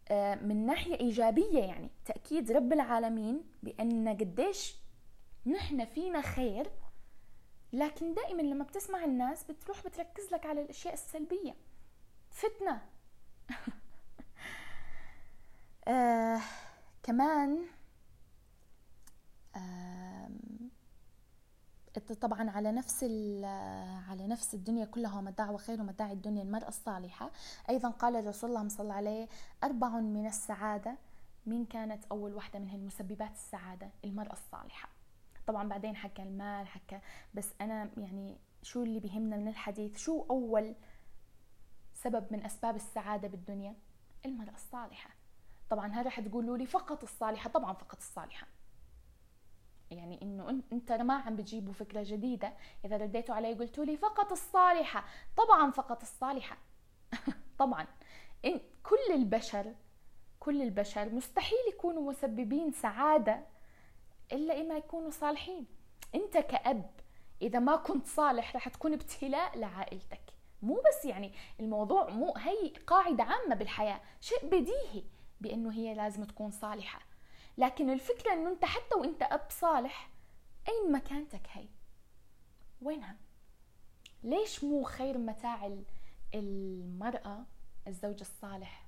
آه، 0.09 0.35
من 0.35 0.67
ناحية 0.67 1.01
إيجابية 1.01 1.59
يعني 1.59 1.91
تأكيد 2.05 2.53
رب 2.53 2.73
العالمين 2.73 3.45
بأن 3.63 4.09
قديش 4.09 4.75
نحن 5.47 5.85
فينا 5.85 6.21
خير 6.21 6.71
لكن 7.73 8.15
دائما 8.15 8.43
لما 8.43 8.65
بتسمع 8.65 9.05
الناس 9.05 9.45
بتروح 9.45 9.87
بتركز 9.87 10.33
لك 10.33 10.47
على 10.47 10.63
الأشياء 10.63 10.95
السلبية. 10.95 11.55
فتنة. 12.31 12.83
آه 15.89 16.41
كمان 17.03 17.59
آه 19.57 20.31
طبعا 22.21 22.51
على 22.51 22.73
نفس 22.73 23.05
على 24.09 24.27
نفس 24.27 24.55
الدنيا 24.55 24.85
كلها 24.85 25.21
متاع 25.21 25.51
وخير 25.51 25.81
ومتاع 25.81 26.13
الدنيا 26.13 26.43
المرأة 26.43 26.69
الصالحة. 26.69 27.31
أيضا 27.71 27.91
قال 27.91 28.17
الرسول 28.17 28.51
الله 28.51 28.69
صلى 28.69 28.81
الله 28.85 28.95
عليه 28.95 29.29
أربع 29.65 29.89
من 29.89 30.27
السعادة. 30.27 30.97
مين 31.47 31.65
كانت 31.65 32.05
أول 32.05 32.35
واحدة 32.35 32.59
منهن 32.59 32.87
مسببات 32.87 33.33
السعادة؟ 33.33 33.91
المرأة 34.05 34.33
الصالحة. 34.33 34.89
طبعا 35.47 35.69
بعدين 35.69 35.97
حكى 35.97 36.23
المال 36.23 36.67
حكى 36.67 37.01
بس 37.35 37.49
أنا 37.61 37.91
يعني 37.97 38.39
شو 38.63 38.83
اللي 38.83 39.01
بيهمنا 39.01 39.37
من 39.37 39.49
الحديث؟ 39.49 39.97
شو 39.99 40.27
أول 40.31 40.75
سبب 41.95 42.27
من 42.31 42.45
أسباب 42.45 42.77
السعادة 42.77 43.29
بالدنيا؟ 43.29 43.75
المرأة 44.27 44.55
الصالحة. 44.55 45.11
طبعا 45.75 45.93
هذا 45.93 46.11
حتقولوا 46.11 46.57
لي 46.57 46.67
فقط 46.67 47.03
الصالحة 47.03 47.51
طبعا 47.51 47.73
فقط 47.73 47.97
الصالحة. 47.97 48.47
يعني 49.91 50.23
إنه 50.23 50.63
إنت 50.73 50.93
ما 50.93 51.15
عم 51.15 51.37
بتجيبوا 51.37 51.73
فكرة 51.73 52.03
جديدة. 52.03 52.53
إذا 52.85 52.97
رديتوا 52.97 53.35
علي 53.35 53.55
قلتوا 53.55 53.85
لي 53.85 53.97
فقط 53.97 54.33
الصالحة. 54.33 55.05
طبعا 55.37 55.71
فقط 55.71 56.03
الصالحة. 56.03 56.57
طبعا. 57.59 57.87
إن 58.45 58.61
كل 58.83 59.15
البشر 59.15 59.75
كل 60.41 60.63
البشر 60.63 61.11
مستحيل 61.15 61.59
يكونوا 61.69 62.11
مسببين 62.11 62.73
سعادة 62.73 63.41
إلا 64.33 64.61
إما 64.61 64.77
يكونوا 64.77 65.11
صالحين. 65.11 65.67
إنت 66.15 66.39
كأب 66.39 66.91
إذا 67.43 67.59
ما 67.59 67.77
كنت 67.77 68.07
صالح 68.07 68.57
رح 68.57 68.69
تكون 68.69 68.93
ابتلاء 68.93 69.59
لعائلتك. 69.59 70.23
مو 70.63 70.75
بس 70.75 71.05
يعني 71.05 71.33
الموضوع 71.61 72.11
مو 72.11 72.35
هي 72.37 72.69
قاعدة 72.87 73.25
عامة 73.25 73.55
بالحياة. 73.55 74.01
شيء 74.21 74.47
بديهي. 74.47 75.14
بأنه 75.45 75.73
هي 75.73 75.95
لازم 75.95 76.25
تكون 76.25 76.51
صالحة. 76.51 77.01
لكن 77.59 77.91
الفكرة 77.91 78.33
أنه 78.33 78.51
أنت 78.51 78.65
حتى 78.65 78.95
وأنت 78.95 79.23
أب 79.23 79.47
صالح 79.51 80.11
أين 80.69 80.93
مكانتك 80.93 81.47
هي؟ 81.53 81.67
وينها؟ 82.83 83.17
ليش 84.23 84.65
مو 84.65 84.83
خير 84.83 85.19
متاع 85.19 85.79
المرأة 86.35 87.45
الزوج 87.89 88.21
الصالح؟ 88.21 88.87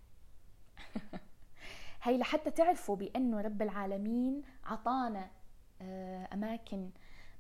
هي 2.02 2.18
لحتى 2.18 2.50
تعرفوا 2.50 2.96
بأنه 2.96 3.40
رب 3.40 3.62
العالمين 3.62 4.42
عطانا 4.64 5.30
آه، 5.80 6.28
أماكن 6.32 6.90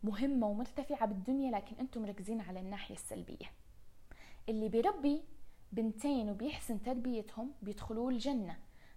مهمة 0.02 0.46
ومرتفعة 0.46 1.06
بالدنيا 1.06 1.50
لكن 1.50 1.76
أنتم 1.80 2.02
مركزين 2.02 2.40
على 2.40 2.60
الناحية 2.60 2.94
السلبية. 2.94 3.50
اللي 4.48 4.68
بيربي 4.68 5.22
بنتين 5.72 6.30
وبيحسن 6.30 6.82
تربيتهم 6.82 7.52
بيدخلوا 7.62 8.10
الجنة. 8.10 8.56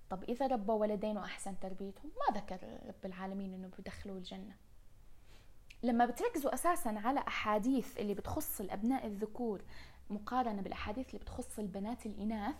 طب 0.09 0.23
إذا 0.23 0.47
ربى 0.47 0.71
ولدين 0.71 1.17
وأحسن 1.17 1.59
تربيتهم 1.59 2.11
ما 2.29 2.39
ذكر 2.39 2.59
رب 2.87 3.05
العالمين 3.05 3.53
أنه 3.53 3.69
بيدخلوا 3.77 4.17
الجنة. 4.17 4.55
لما 5.83 6.05
بتركزوا 6.05 6.53
أساسا 6.53 6.89
على 6.89 7.19
أحاديث 7.19 7.97
اللي 7.97 8.13
بتخص 8.13 8.61
الأبناء 8.61 9.05
الذكور 9.07 9.61
مقارنة 10.09 10.61
بالأحاديث 10.61 11.07
اللي 11.07 11.19
بتخص 11.19 11.59
البنات 11.59 12.05
الإناث 12.05 12.55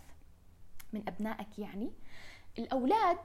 من 0.93 1.03
أبنائك 1.07 1.59
يعني 1.59 1.91
الأولاد 2.59 3.17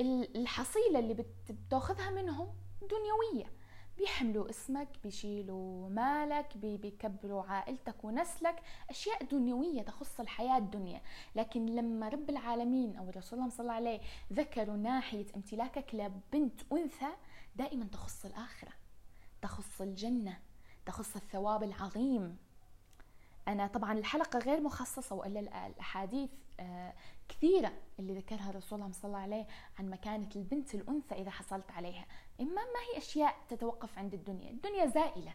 الحصيلة 0.00 0.98
اللي 0.98 1.24
بتاخذها 1.50 2.10
منهم 2.10 2.48
دنيوية. 2.82 3.52
بيحملوا 3.98 4.50
اسمك 4.50 4.88
بيشيلوا 5.04 5.88
مالك 5.88 6.56
بيكبروا 6.56 7.42
عائلتك 7.42 8.04
ونسلك. 8.04 8.62
أشياء 8.90 9.24
دنيوية 9.24 9.82
تخص 9.82 10.20
الحياة 10.20 10.58
الدنيا. 10.58 11.02
لكن 11.36 11.66
لما 11.66 12.08
رب 12.08 12.30
العالمين 12.30 12.96
أو 12.96 13.08
الرسول 13.08 13.52
صلى 13.52 13.60
الله 13.60 13.72
عليه 13.72 14.00
ذكروا 14.32 14.76
ناحية 14.76 15.26
امتلاكك 15.36 15.94
لبنت 15.94 16.60
أنثى 16.72 17.12
دائما 17.56 17.84
تخص 17.84 18.24
الآخرة 18.24 18.72
تخص 19.42 19.80
الجنة 19.80 20.38
تخص 20.86 21.16
الثواب 21.16 21.62
العظيم. 21.62 22.36
أنا 23.48 23.66
طبعا 23.66 23.92
الحلقة 23.92 24.38
غير 24.38 24.60
مخصصة 24.60 25.16
وإلا 25.16 25.66
الأحاديث 25.66 26.30
آه، 26.60 26.94
كثيرة 27.28 27.72
اللي 27.98 28.14
ذكرها 28.14 28.50
الرسول 28.50 28.94
صلى 28.94 29.04
الله 29.08 29.18
عليه 29.18 29.46
عن 29.78 29.90
مكانة 29.90 30.28
البنت 30.36 30.74
الأنثى 30.74 31.14
إذا 31.14 31.30
حصلت 31.30 31.70
عليها. 31.70 32.06
إما 32.40 32.62
ما 32.62 32.80
هي 32.92 32.98
أشياء 32.98 33.36
تتوقف 33.48 33.98
عند 33.98 34.14
الدنيا 34.14 34.50
الدنيا 34.50 34.86
زائلة 34.86 35.34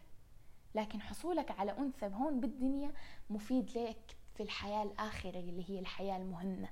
لكن 0.75 1.01
حصولك 1.01 1.51
على 1.51 1.77
أنثى 1.77 2.05
هون 2.05 2.39
بالدنيا 2.39 2.93
مفيد 3.29 3.77
لك 3.77 4.17
في 4.36 4.43
الحياة 4.43 4.84
الآخرة 4.84 5.39
اللي 5.39 5.70
هي 5.70 5.79
الحياة 5.79 6.17
المهمة. 6.17 6.70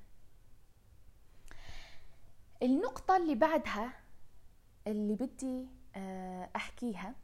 النقطة 2.64 3.18
اللي 3.18 3.36
بعدها 3.36 3.94
اللي 4.88 5.16
بدي 5.16 5.68
آه، 5.96 6.50
أحكيها 6.56 7.16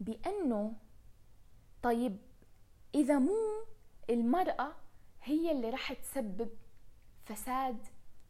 بأنه 0.00 0.72
طيب 1.82 2.16
إذا 2.94 3.18
مو 3.18 3.66
المرأة 4.10 4.72
هي 5.22 5.52
اللي 5.52 5.70
راح 5.70 5.92
تسبب 5.92 6.50
فساد 7.24 7.86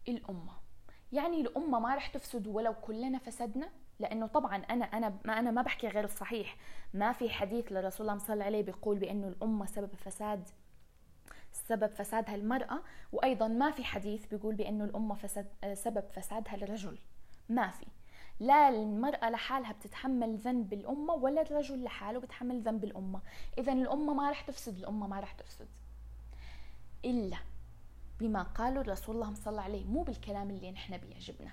الأمة. 0.08 0.65
يعني 1.12 1.40
الأمة 1.40 1.78
ما 1.78 1.94
راح 1.94 2.06
تفسد 2.06 2.46
ولو 2.46 2.74
كلنا 2.74 3.18
فسدنا؟ 3.18 3.70
لأنه 4.00 4.26
طبعا 4.26 4.56
أنا 4.56 4.84
أنا 4.84 5.18
ما 5.24 5.38
أنا 5.38 5.50
ما 5.50 5.62
بحكي 5.62 5.88
غير 5.88 6.04
الصحيح. 6.04 6.56
ما 6.94 7.12
في 7.12 7.30
حديث 7.30 7.72
لرسول 7.72 8.08
الله 8.08 8.18
صلى 8.18 8.34
الله 8.34 8.44
عليه 8.44 8.62
بيقول 8.62 8.98
بانه 8.98 9.28
الأمة 9.28 9.66
سبب 9.66 9.94
فساد 9.94 10.48
سبب 11.52 11.86
فسادها 11.86 12.34
المرأة 12.34 12.82
وأيضا 13.12 13.48
ما 13.48 13.70
في 13.70 13.84
حديث 13.84 14.26
بيقول 14.26 14.54
بانه 14.54 14.84
الأمة 14.84 15.14
فساد 15.14 15.46
سبب 15.74 16.04
فسادها 16.12 16.54
الرجل. 16.54 16.98
ما 17.48 17.70
في. 17.70 17.86
لا 18.40 18.68
المرأة 18.68 19.30
لحالها 19.30 19.72
بتتحمل 19.72 20.36
ذنب 20.36 20.72
الأمة 20.72 21.14
ولا 21.14 21.42
الرجل 21.42 21.84
لحاله 21.84 22.18
بتحمل 22.18 22.60
ذنب 22.60 22.84
الأمة. 22.84 23.20
إذا 23.58 23.72
الأمة 23.72 24.14
ما 24.14 24.30
رح 24.30 24.40
تفسد 24.40 24.78
الأمة 24.78 25.06
ما 25.06 25.20
رح 25.20 25.32
تفسد. 25.32 25.68
إلا 27.04 27.36
بما 28.20 28.42
قاله 28.42 28.80
الرسول 28.80 29.16
اللهم 29.16 29.34
صلى 29.34 29.60
عليه 29.60 29.84
مو 29.84 30.02
بالكلام 30.02 30.50
اللي 30.50 30.70
نحن 30.70 30.96
بيعجبنا. 30.96 31.52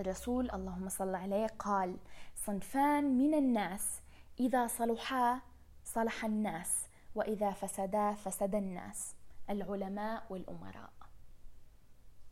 الرسول 0.00 0.50
اللهم 0.50 0.88
صل 0.88 1.14
عليه 1.14 1.46
قال 1.46 1.96
صنفان 2.34 3.18
من 3.18 3.34
الناس 3.34 4.00
إذا 4.40 4.66
صلحا 4.66 5.40
صلح 5.84 6.24
الناس 6.24 6.86
وإذا 7.14 7.50
فسدا 7.50 8.12
فسد 8.12 8.54
الناس. 8.54 9.14
العلماء 9.50 10.26
والأمراء. 10.30 10.92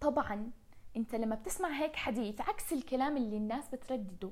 طبعا 0.00 0.50
أنت 0.96 1.14
لما 1.14 1.36
بتسمع 1.36 1.68
هيك 1.68 1.96
حديث 1.96 2.40
عكس 2.40 2.72
الكلام 2.72 3.16
اللي 3.16 3.36
الناس 3.36 3.68
بتردده 3.68 4.30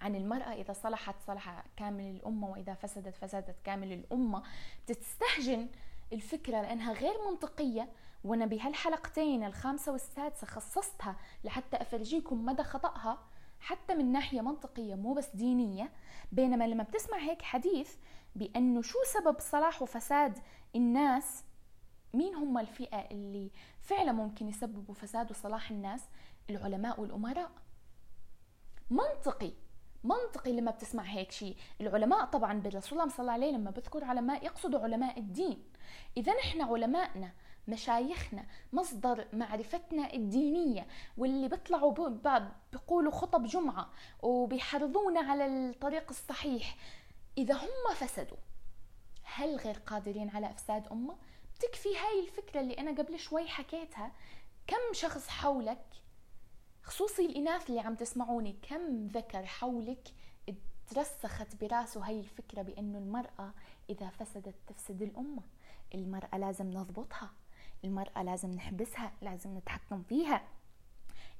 عن 0.00 0.16
المرأة 0.16 0.52
إذا 0.52 0.72
صلحت 0.72 1.14
صلح 1.26 1.64
كامل 1.76 2.04
الأمة 2.04 2.50
وإذا 2.50 2.74
فسدت 2.74 3.14
فسدت 3.14 3.56
كامل 3.64 3.92
الأمة. 3.92 4.42
بتستهجن 4.88 5.68
الفكرة 6.12 6.62
لأنها 6.62 6.92
غير 6.92 7.14
منطقية 7.30 7.88
وأنا 8.24 8.46
بهالحلقتين 8.46 9.44
الخامسة 9.44 9.92
والسادسة 9.92 10.46
خصصتها 10.46 11.16
لحتى 11.44 11.76
أفرجيكم 11.76 12.44
مدى 12.44 12.62
خطأها 12.62 13.18
حتى 13.60 13.94
من 13.94 14.12
ناحية 14.12 14.40
منطقية 14.40 14.94
مو 14.94 15.14
بس 15.14 15.28
دينية 15.36 15.92
بينما 16.32 16.66
لما 16.66 16.82
بتسمع 16.84 17.18
هيك 17.18 17.42
حديث 17.42 17.96
بأنه 18.36 18.82
شو 18.82 18.98
سبب 19.04 19.40
صلاح 19.40 19.82
وفساد 19.82 20.38
الناس 20.76 21.44
مين 22.14 22.34
هم 22.34 22.58
الفئة 22.58 22.98
اللي 23.10 23.50
فعلا 23.80 24.12
ممكن 24.12 24.48
يسببوا 24.48 24.94
فساد 24.94 25.30
وصلاح 25.30 25.70
الناس؟ 25.70 26.04
العلماء 26.50 27.00
والأمراء. 27.00 27.50
منطقي 28.90 29.52
منطقي 30.04 30.52
لما 30.52 30.70
بتسمع 30.70 31.02
هيك 31.02 31.30
شيء. 31.30 31.56
العلماء 31.80 32.24
طبعا 32.24 32.60
بالرسول 32.60 33.10
صلى 33.10 33.20
الله 33.20 33.32
عليه 33.32 33.50
لما 33.50 33.70
بذكر 33.70 34.04
علماء 34.04 34.44
يقصدوا 34.44 34.80
علماء 34.80 35.18
الدين. 35.18 35.64
إذا 36.16 36.32
نحن 36.34 36.62
علمائنا 36.62 37.32
مشايخنا 37.68 38.46
مصدر 38.72 39.28
معرفتنا 39.32 40.14
الدينية 40.14 40.86
واللي 41.16 41.48
بيطلعوا 41.48 42.18
بيقولوا 42.72 43.12
خطب 43.12 43.46
جمعة 43.46 43.90
وبيحرضونا 44.22 45.20
على 45.20 45.46
الطريق 45.46 46.04
الصحيح. 46.10 46.76
إذا 47.38 47.54
هم 47.54 47.94
فسدوا 47.94 48.36
هل 49.22 49.56
غير 49.56 49.78
قادرين 49.78 50.30
على 50.30 50.50
إفساد 50.50 50.88
أمة؟ 50.88 51.16
تكفي 51.60 51.88
هاي 51.88 52.20
الفكرة 52.20 52.60
اللي 52.60 52.74
أنا 52.74 52.90
قبل 52.90 53.18
شوي 53.18 53.48
حكيتها. 53.48 54.12
كم 54.66 54.92
شخص 54.92 55.28
حولك 55.28 55.86
خصوصي 56.82 57.26
الإناث 57.26 57.70
اللي 57.70 57.80
عم 57.80 57.94
تسمعوني 57.94 58.56
كم 58.62 59.06
ذكر 59.06 59.46
حولك 59.46 60.08
ترسخت 60.88 61.56
براسه 61.60 62.06
هاي 62.06 62.20
الفكرة 62.20 62.62
بأنه 62.62 62.98
المرأة 62.98 63.54
إذا 63.90 64.08
فسدت 64.08 64.54
تفسد 64.66 65.02
الأمة؟ 65.02 65.42
المرأة 65.94 66.38
لازم 66.38 66.70
نضبطها. 66.70 67.30
المرأة 67.84 68.22
لازم 68.22 68.50
نحبسها 68.50 69.12
لازم 69.22 69.58
نتحكم 69.58 70.02
فيها. 70.02 70.42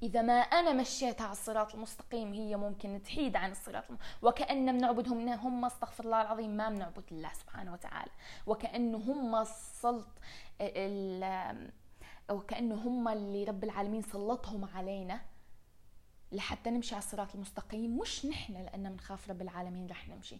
إذا 0.02 0.22
ما 0.22 0.32
أنا 0.32 0.72
مشيتها 0.72 1.24
على 1.24 1.32
الصراط 1.32 1.74
المستقيم 1.74 2.32
هي 2.32 2.56
ممكن 2.56 3.02
تحيد 3.02 3.36
عن 3.36 3.50
الصراط 3.50 3.84
وكأن 4.22 4.78
بنعبدهم 4.78 5.28
هم 5.28 5.64
استغفر 5.64 6.04
الله 6.04 6.22
العظيم 6.22 6.50
ما 6.50 6.68
بنعبد 6.68 7.04
الله 7.12 7.32
سبحانه 7.32 7.72
وتعالى. 7.72 8.10
وكأنه 8.46 8.98
هم 8.98 9.34
السلط 9.34 10.08
وكأنه 12.30 12.74
هم 12.74 13.08
اللي 13.08 13.44
رب 13.44 13.64
العالمين 13.64 14.02
سلطهم 14.02 14.64
علينا. 14.64 15.20
لحتى 16.32 16.70
نمشي 16.70 16.94
على 16.94 17.04
الصراط 17.04 17.34
المستقيم 17.34 17.98
مش 17.98 18.26
نحن 18.26 18.52
لأن 18.52 18.92
بنخاف 18.92 19.30
رب 19.30 19.42
العالمين 19.42 19.86
رح 19.86 20.08
نمشي. 20.08 20.36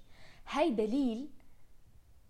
هاي 0.51 0.71
دليل 0.71 1.31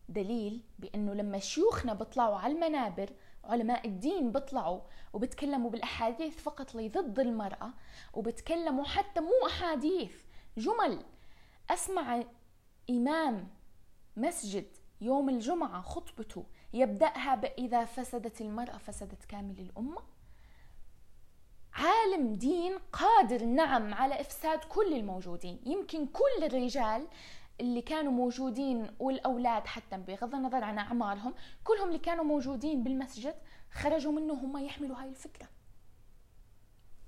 دليل 0.08 0.62
بأنه 0.78 1.14
لما 1.14 1.38
شيوخنا 1.38 1.94
بيطلعوا 1.94 2.36
على 2.36 2.54
المنابر 2.54 3.10
علماء 3.48 3.86
الدين 3.86 4.32
بيطلعوا 4.32 4.80
وبتكلموا 5.12 5.70
بالأحاديث 5.70 6.40
فقط 6.40 6.74
لي 6.74 6.88
ضد 6.88 7.18
المرأة 7.18 7.70
وبتكلموا 8.14 8.84
حتى 8.84 9.20
مو 9.20 9.46
أحاديث. 9.46 10.12
جمل. 10.56 11.04
أسمع 11.70 12.24
إمام 12.90 13.48
مسجد 14.16 14.66
يوم 15.00 15.28
الجمعة 15.28 15.82
خطبته 15.82 16.44
يبدأها 16.72 17.34
بإذا 17.34 17.84
فسدت 17.84 18.40
المرأة 18.40 18.78
فسدت 18.78 19.24
كامل 19.24 19.60
الأمة. 19.60 20.02
عالم 21.72 22.34
دين 22.34 22.78
قادر 22.92 23.44
نعم 23.44 23.94
على 23.94 24.20
إفساد 24.20 24.64
كل 24.64 24.94
الموجودين. 24.94 25.60
يمكن 25.66 26.06
كل 26.06 26.44
الرجال 26.44 27.08
اللي 27.60 27.82
كانوا 27.82 28.12
موجودين 28.12 28.90
والأولاد 28.98 29.66
حتى 29.66 29.96
بغض 29.96 30.34
النظر 30.34 30.64
عن 30.64 30.78
أعمارهم 30.78 31.34
كلهم 31.64 31.88
اللي 31.88 31.98
كانوا 31.98 32.24
موجودين 32.24 32.84
بالمسجد 32.84 33.34
خرجوا 33.70 34.12
منه 34.12 34.34
هم 34.34 34.58
يحملوا 34.58 34.96
هاي 34.96 35.08
الفكرة. 35.08 35.48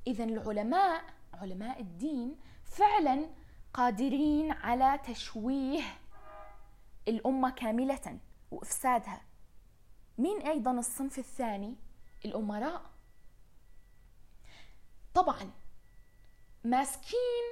اذا 0.06 0.24
العلماء 0.24 1.04
علماء 1.34 1.80
الدين 1.80 2.36
فعلا 2.64 3.30
قادرين 3.74 4.52
على 4.52 4.98
تشويه 5.04 5.82
الأمة 7.08 7.50
كاملة 7.50 8.18
وإفسادها. 8.50 9.22
مين 10.18 10.42
أيضا 10.42 10.70
الصنف 10.70 11.18
الثاني؟ 11.18 11.76
الأمراء. 12.24 12.82
طبعا 15.14 15.50
ماسكين 16.64 17.44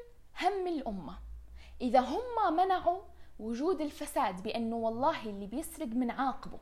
هم 0.43 0.67
الأمة. 0.67 1.28
إذا 1.81 2.01
هم 2.01 2.57
منعوا 2.57 3.01
وجود 3.39 3.81
الفساد 3.81 4.43
بأنه 4.43 4.77
والله 4.77 5.27
اللي 5.27 5.47
بيسرق 5.47 5.87
من 5.87 6.11
عاقبه 6.11 6.59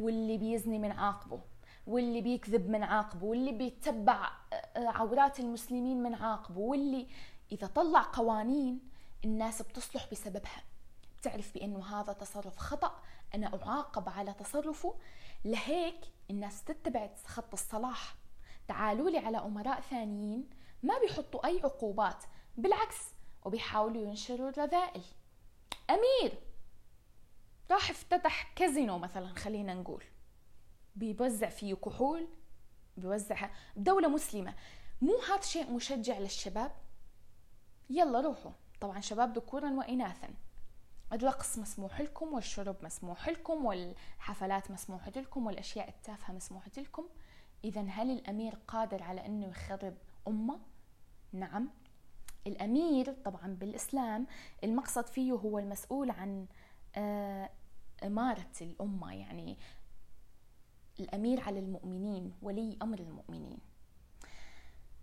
واللي 0.00 0.38
بيزني 0.38 0.78
من 0.78 0.92
عاقبه 0.92 1.40
واللي 1.86 2.20
بيكذب 2.20 2.70
من 2.70 2.82
عاقبه 2.82 3.24
واللي 3.26 3.52
بيتبع 3.52 4.30
آه، 4.52 4.88
عورات 4.88 5.40
المسلمين 5.40 6.02
من 6.02 6.14
عاقبه 6.14 6.60
واللي 6.60 7.06
إذا 7.52 7.66
طلع 7.66 8.02
قوانين 8.02 8.80
الناس 9.24 9.62
بتصلح 9.62 10.08
بسببها. 10.12 10.62
بتعرف 11.20 11.54
بأنه 11.54 12.00
هذا 12.00 12.12
تصرف 12.12 12.56
خطأ 12.56 13.00
أنا 13.34 13.62
أعاقب 13.62 14.08
على 14.08 14.32
تصرفه. 14.32 14.94
لهيك 15.44 16.00
الناس 16.30 16.64
تتبع 16.64 17.10
خط 17.26 17.52
الصلاح. 17.52 18.14
تعالوا 18.68 19.10
لي 19.10 19.18
على 19.18 19.38
أمراء 19.38 19.80
ثانيين 19.80 20.50
ما 20.82 20.98
بيحطوا 20.98 21.46
أي 21.46 21.60
عقوبات 21.64 22.24
بالعكس 22.56 22.98
وبيحاولوا 23.44 24.02
ينشروا 24.02 24.48
الرذائل. 24.48 25.02
أمير 25.90 26.38
راح 27.70 27.90
افتتح 27.90 28.52
كازينو 28.56 28.98
مثلا 28.98 29.34
خلينا 29.34 29.74
نقول. 29.74 30.04
بيوزع 30.96 31.48
فيه 31.48 31.74
كحول 31.74 32.28
بيوزعها 32.96 33.50
بدولة 33.76 34.08
مسلمة. 34.08 34.54
مو 35.02 35.18
هذا 35.28 35.40
شيء 35.40 35.72
مشجع 35.72 36.18
للشباب؟ 36.18 36.72
يلا 37.90 38.20
روحوا. 38.20 38.52
طبعا 38.80 39.00
شباب 39.00 39.36
ذكورا 39.36 39.70
وإناثا. 39.70 40.28
الرقص 41.12 41.58
مسموح 41.58 42.00
لكم 42.00 42.32
والشرب 42.32 42.76
مسموح 42.84 43.28
لكم 43.28 43.64
والحفلات 43.64 44.70
مسموحة 44.70 45.12
لكم 45.16 45.46
والأشياء 45.46 45.88
التافهة 45.88 46.32
مسموحة 46.32 46.70
لكم. 46.76 47.08
إذا 47.64 47.80
هل 47.80 48.10
الأمير 48.10 48.58
قادر 48.68 49.02
على 49.02 49.26
أنه 49.26 49.46
يخرب 49.46 49.96
أمة؟ 50.28 50.60
نعم. 51.32 51.68
الأمير 52.46 53.12
طبعا 53.24 53.56
بالإسلام 53.60 54.26
المقصد 54.64 55.06
فيه 55.06 55.32
هو 55.32 55.58
المسؤول 55.58 56.10
عن 56.10 56.46
آه، 56.96 57.50
إمارة 58.04 58.52
الأمة 58.60 59.14
يعني 59.14 59.58
الأمير 61.00 61.40
على 61.40 61.58
المؤمنين 61.58 62.32
ولي 62.42 62.76
أمر 62.82 62.98
المؤمنين. 62.98 63.58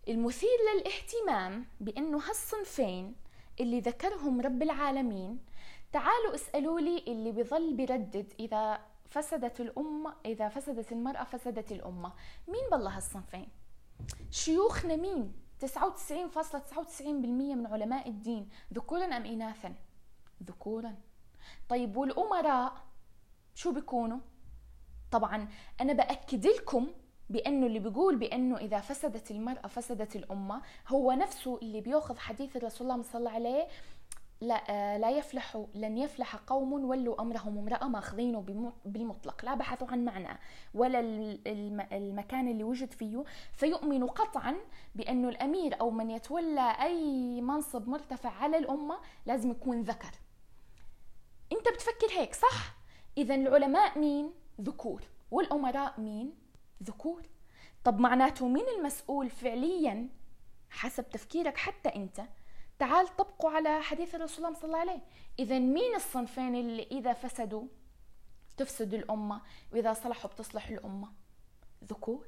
المثير 0.07 0.57
للاهتمام 0.75 1.65
بأنه 1.79 2.17
هالصنفين 2.17 3.15
اللي 3.59 3.79
ذكرهم 3.79 4.41
رب 4.41 4.61
العالمين 4.63 5.39
تعالوا 5.91 6.35
اسألوا 6.35 6.79
لي 6.79 7.03
اللي 7.07 7.31
بظل 7.31 7.73
بردد 7.73 8.33
إذا 8.39 8.79
فسدت 9.09 9.61
الأمة 9.61 10.15
إذا 10.25 10.49
فسدت 10.49 10.91
المرأة 10.91 11.23
فسدت 11.23 11.71
الأمة. 11.71 12.13
مين 12.47 12.69
بالله 12.71 12.97
هالصنفين؟ 12.97 13.47
شيوخنا 14.31 14.95
مين؟ 14.95 15.33
99.99% 15.65 17.01
من 17.01 17.67
علماء 17.67 18.09
الدين. 18.09 18.49
ذكورا 18.73 19.05
أم 19.05 19.25
إناثا؟ 19.25 19.73
ذكورا. 20.43 20.95
طيب 21.69 21.97
والأمراء 21.97 22.73
شو 23.55 23.71
بيكونوا؟ 23.71 24.19
طبعا 25.11 25.47
أنا 25.81 25.93
بأكد 25.93 26.45
لكم 26.45 26.87
بأنه 27.29 27.65
اللي 27.65 27.79
بيقول 27.79 28.15
بأنه 28.15 28.57
إذا 28.57 28.79
فسدت 28.79 29.31
المرأة 29.31 29.67
فسدت 29.67 30.15
الأمة 30.15 30.61
هو 30.87 31.11
نفسه 31.11 31.59
اللي 31.61 31.81
بيأخذ 31.81 32.17
حديث 32.17 32.57
الرسول 32.57 32.91
الله 32.91 33.03
صلى 33.03 33.19
الله 33.19 33.31
عليه 33.31 33.67
لا 34.41 34.97
لا 34.97 35.09
يفلح 35.09 35.65
لن 35.75 35.97
يفلح 35.97 36.35
قوم 36.35 36.73
ولوا 36.73 37.21
أمرهم 37.21 37.57
امرأة 37.57 37.87
ماخذينه 37.87 38.39
بالمطلق. 38.85 39.45
لا 39.45 39.55
بحثوا 39.55 39.87
عن 39.87 40.05
معنى 40.05 40.39
ولا 40.73 40.99
المكان 41.91 42.47
اللي 42.47 42.63
وجد 42.63 42.91
فيه. 42.91 43.23
فيؤمن 43.51 44.07
قطعا 44.07 44.55
بانه 44.95 45.29
الأمير 45.29 45.81
أو 45.81 45.91
من 45.91 46.11
يتولى 46.11 46.75
أي 46.81 47.41
منصب 47.41 47.89
مرتفع 47.89 48.29
على 48.29 48.57
الأمة 48.57 48.99
لازم 49.25 49.51
يكون 49.51 49.81
ذكر. 49.81 50.11
أنت 51.51 51.69
بتفكر 51.69 52.07
هيك 52.17 52.33
صح؟ 52.33 52.75
اذا 53.17 53.35
العلماء 53.35 53.99
مين؟ 53.99 54.33
ذكور. 54.61 55.03
والأمراء 55.31 55.99
مين؟ 55.99 56.33
ذكور. 56.83 57.21
طب 57.83 57.99
معناته 57.99 58.47
مين 58.47 58.65
المسؤول 58.77 59.29
فعليا 59.29 60.09
حسب 60.69 61.09
تفكيرك 61.09 61.57
حتى 61.57 61.89
أنت 61.89 62.21
تعال 62.79 63.15
طبقوا 63.15 63.49
على 63.49 63.81
حديث 63.81 64.15
الرسول 64.15 64.55
صلى 64.55 64.65
الله 64.65 64.77
عليه 64.77 65.01
إذا 65.39 65.59
مين 65.59 65.95
الصنفين 65.95 66.55
اللي 66.55 66.83
إذا 66.83 67.13
فسدوا 67.13 67.63
تفسد 68.57 68.93
الأمة 68.93 69.41
وإذا 69.73 69.93
صلحوا 69.93 70.29
بتصلح 70.29 70.67
الأمة؟ 70.67 71.07
ذكور. 71.83 72.27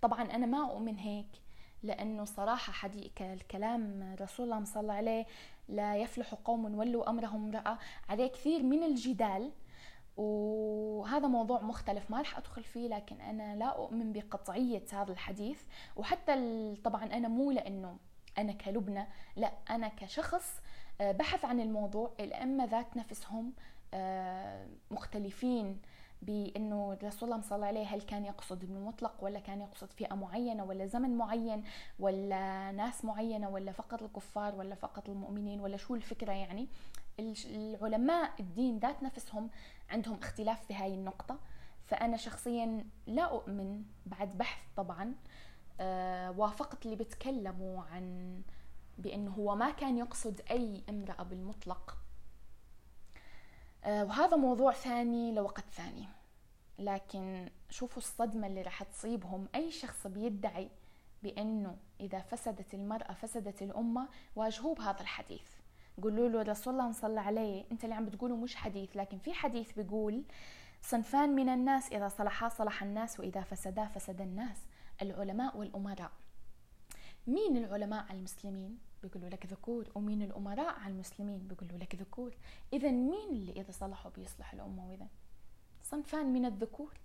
طبعا 0.00 0.22
أنا 0.22 0.46
ما 0.46 0.70
أؤمن 0.70 0.96
هيك 0.96 1.26
لأنه 1.82 2.24
صراحة 2.24 2.72
حديث 2.72 3.22
الكلام 3.22 4.14
رسول 4.20 4.52
الله 4.52 4.64
صلى 4.64 4.80
الله 4.80 4.94
عليه 4.94 5.26
لا 5.68 5.96
يفلح 5.96 6.34
قوم 6.34 6.78
ولوا 6.78 7.10
أمرهم 7.10 7.44
امرأة 7.44 7.78
عليه 8.08 8.26
كثير 8.26 8.62
من 8.62 8.82
الجدال 8.82 9.52
وهذا 10.16 11.26
موضوع 11.26 11.62
مختلف 11.62 12.10
ما 12.10 12.18
راح 12.18 12.38
أدخل 12.38 12.62
فيه 12.62 12.88
لكن 12.88 13.20
أنا 13.20 13.56
لا 13.56 13.66
أؤمن 13.66 14.12
بقطعية 14.12 14.84
هذا 14.92 15.12
الحديث. 15.12 15.62
وحتى 15.96 16.74
طبعا 16.84 17.04
أنا 17.04 17.28
مو 17.28 17.50
لأنه 17.50 17.98
أنا 18.38 18.52
كلبنى 18.52 19.06
لا 19.36 19.52
أنا 19.70 19.88
كشخص 19.88 20.60
آه، 21.00 21.12
بحث 21.12 21.44
عن 21.44 21.60
الموضوع 21.60 22.12
الأئمة 22.20 22.64
ذات 22.64 22.96
نفسهم 22.96 23.52
آه، 23.94 24.66
مختلفين 24.90 25.80
بأنه 26.22 26.92
الرسول 26.92 27.32
الله 27.32 27.42
صلى 27.42 27.56
الله 27.56 27.66
عليه 27.66 27.86
هل 27.86 28.02
كان 28.02 28.24
يقصد 28.24 28.58
بالمطلق 28.58 29.14
ولا 29.20 29.40
كان 29.40 29.60
يقصد 29.60 29.92
فئة 29.92 30.14
معينة 30.14 30.64
ولا 30.64 30.86
زمن 30.86 31.16
معين 31.16 31.64
ولا 31.98 32.72
ناس 32.72 33.04
معينة 33.04 33.48
ولا 33.48 33.72
فقط 33.72 34.02
الكفار 34.02 34.54
ولا 34.54 34.74
فقط 34.74 35.08
المؤمنين 35.08 35.60
ولا 35.60 35.76
شو 35.76 35.94
الفكرة 35.94 36.32
يعني. 36.32 36.68
العلماء 37.18 38.30
الدين 38.40 38.78
ذات 38.78 39.02
نفسهم 39.02 39.50
عندهم 39.90 40.18
اختلاف 40.18 40.66
في 40.66 40.74
هاي 40.74 40.94
النقطة. 40.94 41.38
فأنا 41.86 42.16
شخصيا 42.16 42.84
لا 43.06 43.22
أؤمن 43.22 43.82
بعد 44.06 44.38
بحث 44.38 44.62
طبعا 44.76 45.14
وافقت 46.38 46.84
اللي 46.86 46.96
بتكلموا 46.96 47.82
عن 47.82 48.42
بأنه 48.98 49.30
هو 49.30 49.56
ما 49.56 49.70
كان 49.70 49.98
يقصد 49.98 50.40
أي 50.50 50.82
امرأة 50.88 51.22
بالمطلق. 51.22 51.96
آه، 53.84 54.04
وهذا 54.04 54.36
موضوع 54.36 54.72
ثاني 54.72 55.32
لوقت 55.32 55.64
ثاني. 55.70 56.08
لكن 56.78 57.50
شوفوا 57.70 57.98
الصدمة 58.02 58.46
اللي 58.46 58.62
راح 58.62 58.82
تصيبهم. 58.82 59.48
أي 59.54 59.70
شخص 59.70 60.06
بيدعي 60.06 60.70
بأنه 61.22 61.76
إذا 62.00 62.18
فسدت 62.20 62.74
المرأة 62.74 63.12
فسدت 63.12 63.62
الأمة 63.62 64.08
واجهوه 64.36 64.74
بهذا 64.74 65.00
الحديث. 65.00 65.50
قولوا 66.02 66.28
له 66.28 66.42
رسول 66.42 66.74
الله 66.74 66.92
صلى 66.92 67.20
عليه 67.20 67.64
أنت 67.72 67.84
اللي 67.84 67.94
عم 67.94 68.06
بتقوله 68.06 68.36
مش 68.36 68.56
حديث. 68.56 68.96
لكن 68.96 69.18
في 69.18 69.34
حديث 69.34 69.72
بيقول 69.72 70.24
صنفان 70.82 71.34
من 71.34 71.48
الناس 71.48 71.92
إذا 71.92 72.08
صلحا 72.08 72.48
صلح 72.48 72.82
الناس 72.82 73.20
وإذا 73.20 73.40
فسدا 73.42 73.86
فسد 73.86 74.20
الناس. 74.20 74.58
العلماء 75.02 75.56
والأمراء. 75.56 76.12
مين 77.26 77.56
العلماء 77.56 78.04
على 78.04 78.18
المسلمين؟ 78.18 78.78
بيقولوا 79.02 79.28
لك 79.28 79.46
ذكور. 79.46 79.88
ومين 79.94 80.22
الأمراء 80.22 80.74
على 80.80 80.92
المسلمين؟ 80.92 81.48
بيقولوا 81.48 81.78
لك 81.78 81.94
ذكور. 81.94 82.34
إذا 82.72 82.90
مين 82.90 83.30
اللي 83.30 83.52
إذا 83.52 83.72
صلحوا 83.72 84.10
بيصلح 84.10 84.52
الأمة؟ 84.52 84.88
وإذا 84.88 85.06
صنفان 85.82 86.32
من 86.32 86.44
الذكور. 86.44 86.98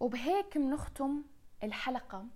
وبهيك 0.00 0.58
بنختم 0.58 1.22
الحلقة. 1.62 2.26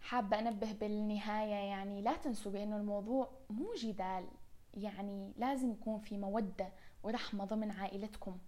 حابة 0.00 0.38
أنبه 0.38 0.72
بالنهاية 0.72 1.70
يعني 1.70 2.02
لا 2.02 2.16
تنسوا 2.16 2.52
بأنه 2.52 2.76
الموضوع 2.76 3.30
مو 3.50 3.74
جدال. 3.78 4.28
يعني 4.74 5.32
لازم 5.38 5.70
يكون 5.70 5.98
في 5.98 6.18
مودة 6.18 6.72
ورحمة 7.02 7.44
ضمن 7.44 7.70
عائلتكم. 7.70 8.38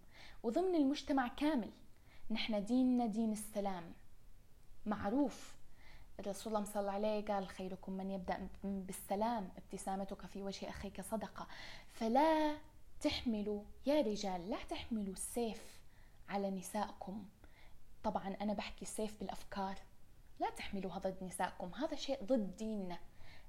وضمن 0.42 0.74
المجتمع 0.74 1.29
كامل. 1.29 1.70
نحن 2.31 2.64
ديننا 2.64 3.07
دين 3.07 3.33
السلام. 3.33 3.92
معروف. 4.87 5.55
الرسول 6.20 6.57
الله 6.57 6.64
صلى 6.64 6.81
الله 6.81 6.92
عليه 6.92 7.25
قال 7.25 7.49
خيركم 7.49 7.92
من 7.92 8.11
يبدأ 8.11 8.49
بالسلام 8.64 9.51
ابتسامتك 9.57 10.27
في 10.27 10.42
وجه 10.42 10.68
أخيك 10.68 11.01
صدقة. 11.01 11.47
فلا 11.92 12.57
تحملوا 13.01 13.62
يا 13.87 14.01
رجال 14.01 14.51
لا 14.51 14.64
تحملوا 14.68 15.12
السيف 15.12 15.81
على 16.29 16.51
نسائكم. 16.51 17.25
طبعا 18.05 18.37
أنا 18.40 18.53
بحكي 18.53 18.83
السيف 18.83 19.20
بالأفكار. 19.20 19.79
لا 20.40 20.51
تحملوها 20.51 20.99
ضد 20.99 21.25
نسائكم 21.25 21.75
هذا 21.75 21.97
شيء 21.97 22.25
ضد 22.25 22.57
ديننا. 22.57 22.99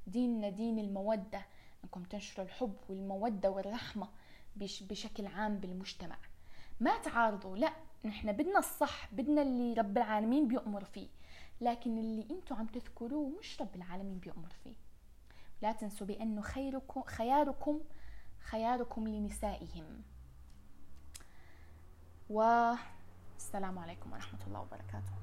ديننا 0.07 0.49
دين 0.49 0.79
المودة. 0.79 1.45
أنكم 1.83 2.03
تنشروا 2.03 2.45
الحب 2.45 2.75
والمودة 2.89 3.49
والرحمة 3.49 4.09
بشكل 4.55 5.27
عام 5.27 5.57
بالمجتمع. 5.57 6.17
ما 6.79 6.97
تعارضوا 6.97 7.57
لا 7.57 7.73
نحن 8.05 8.31
بدنا 8.31 8.59
الصح 8.59 9.13
بدنا 9.13 9.41
اللي 9.41 9.73
رب 9.73 9.97
العالمين 9.97 10.47
بيأمر 10.47 10.83
فيه. 10.83 11.07
لكن 11.61 11.97
اللي 11.97 12.27
أنتم 12.31 12.55
عم 12.55 12.67
تذكروه 12.67 13.29
مش 13.39 13.61
رب 13.61 13.75
العالمين 13.75 14.19
بيأمر 14.19 14.53
فيه. 14.63 14.75
لا 15.61 15.71
تنسوا 15.71 16.07
بأنه 16.07 16.41
خيركم 16.41 17.01
خياركم 17.01 17.81
خياركم 18.39 19.07
لنسائهم. 19.07 20.01
والسلام 22.29 23.79
عليكم 23.79 24.13
ورحمة 24.13 24.39
الله 24.47 24.59
وبركاته. 24.59 25.13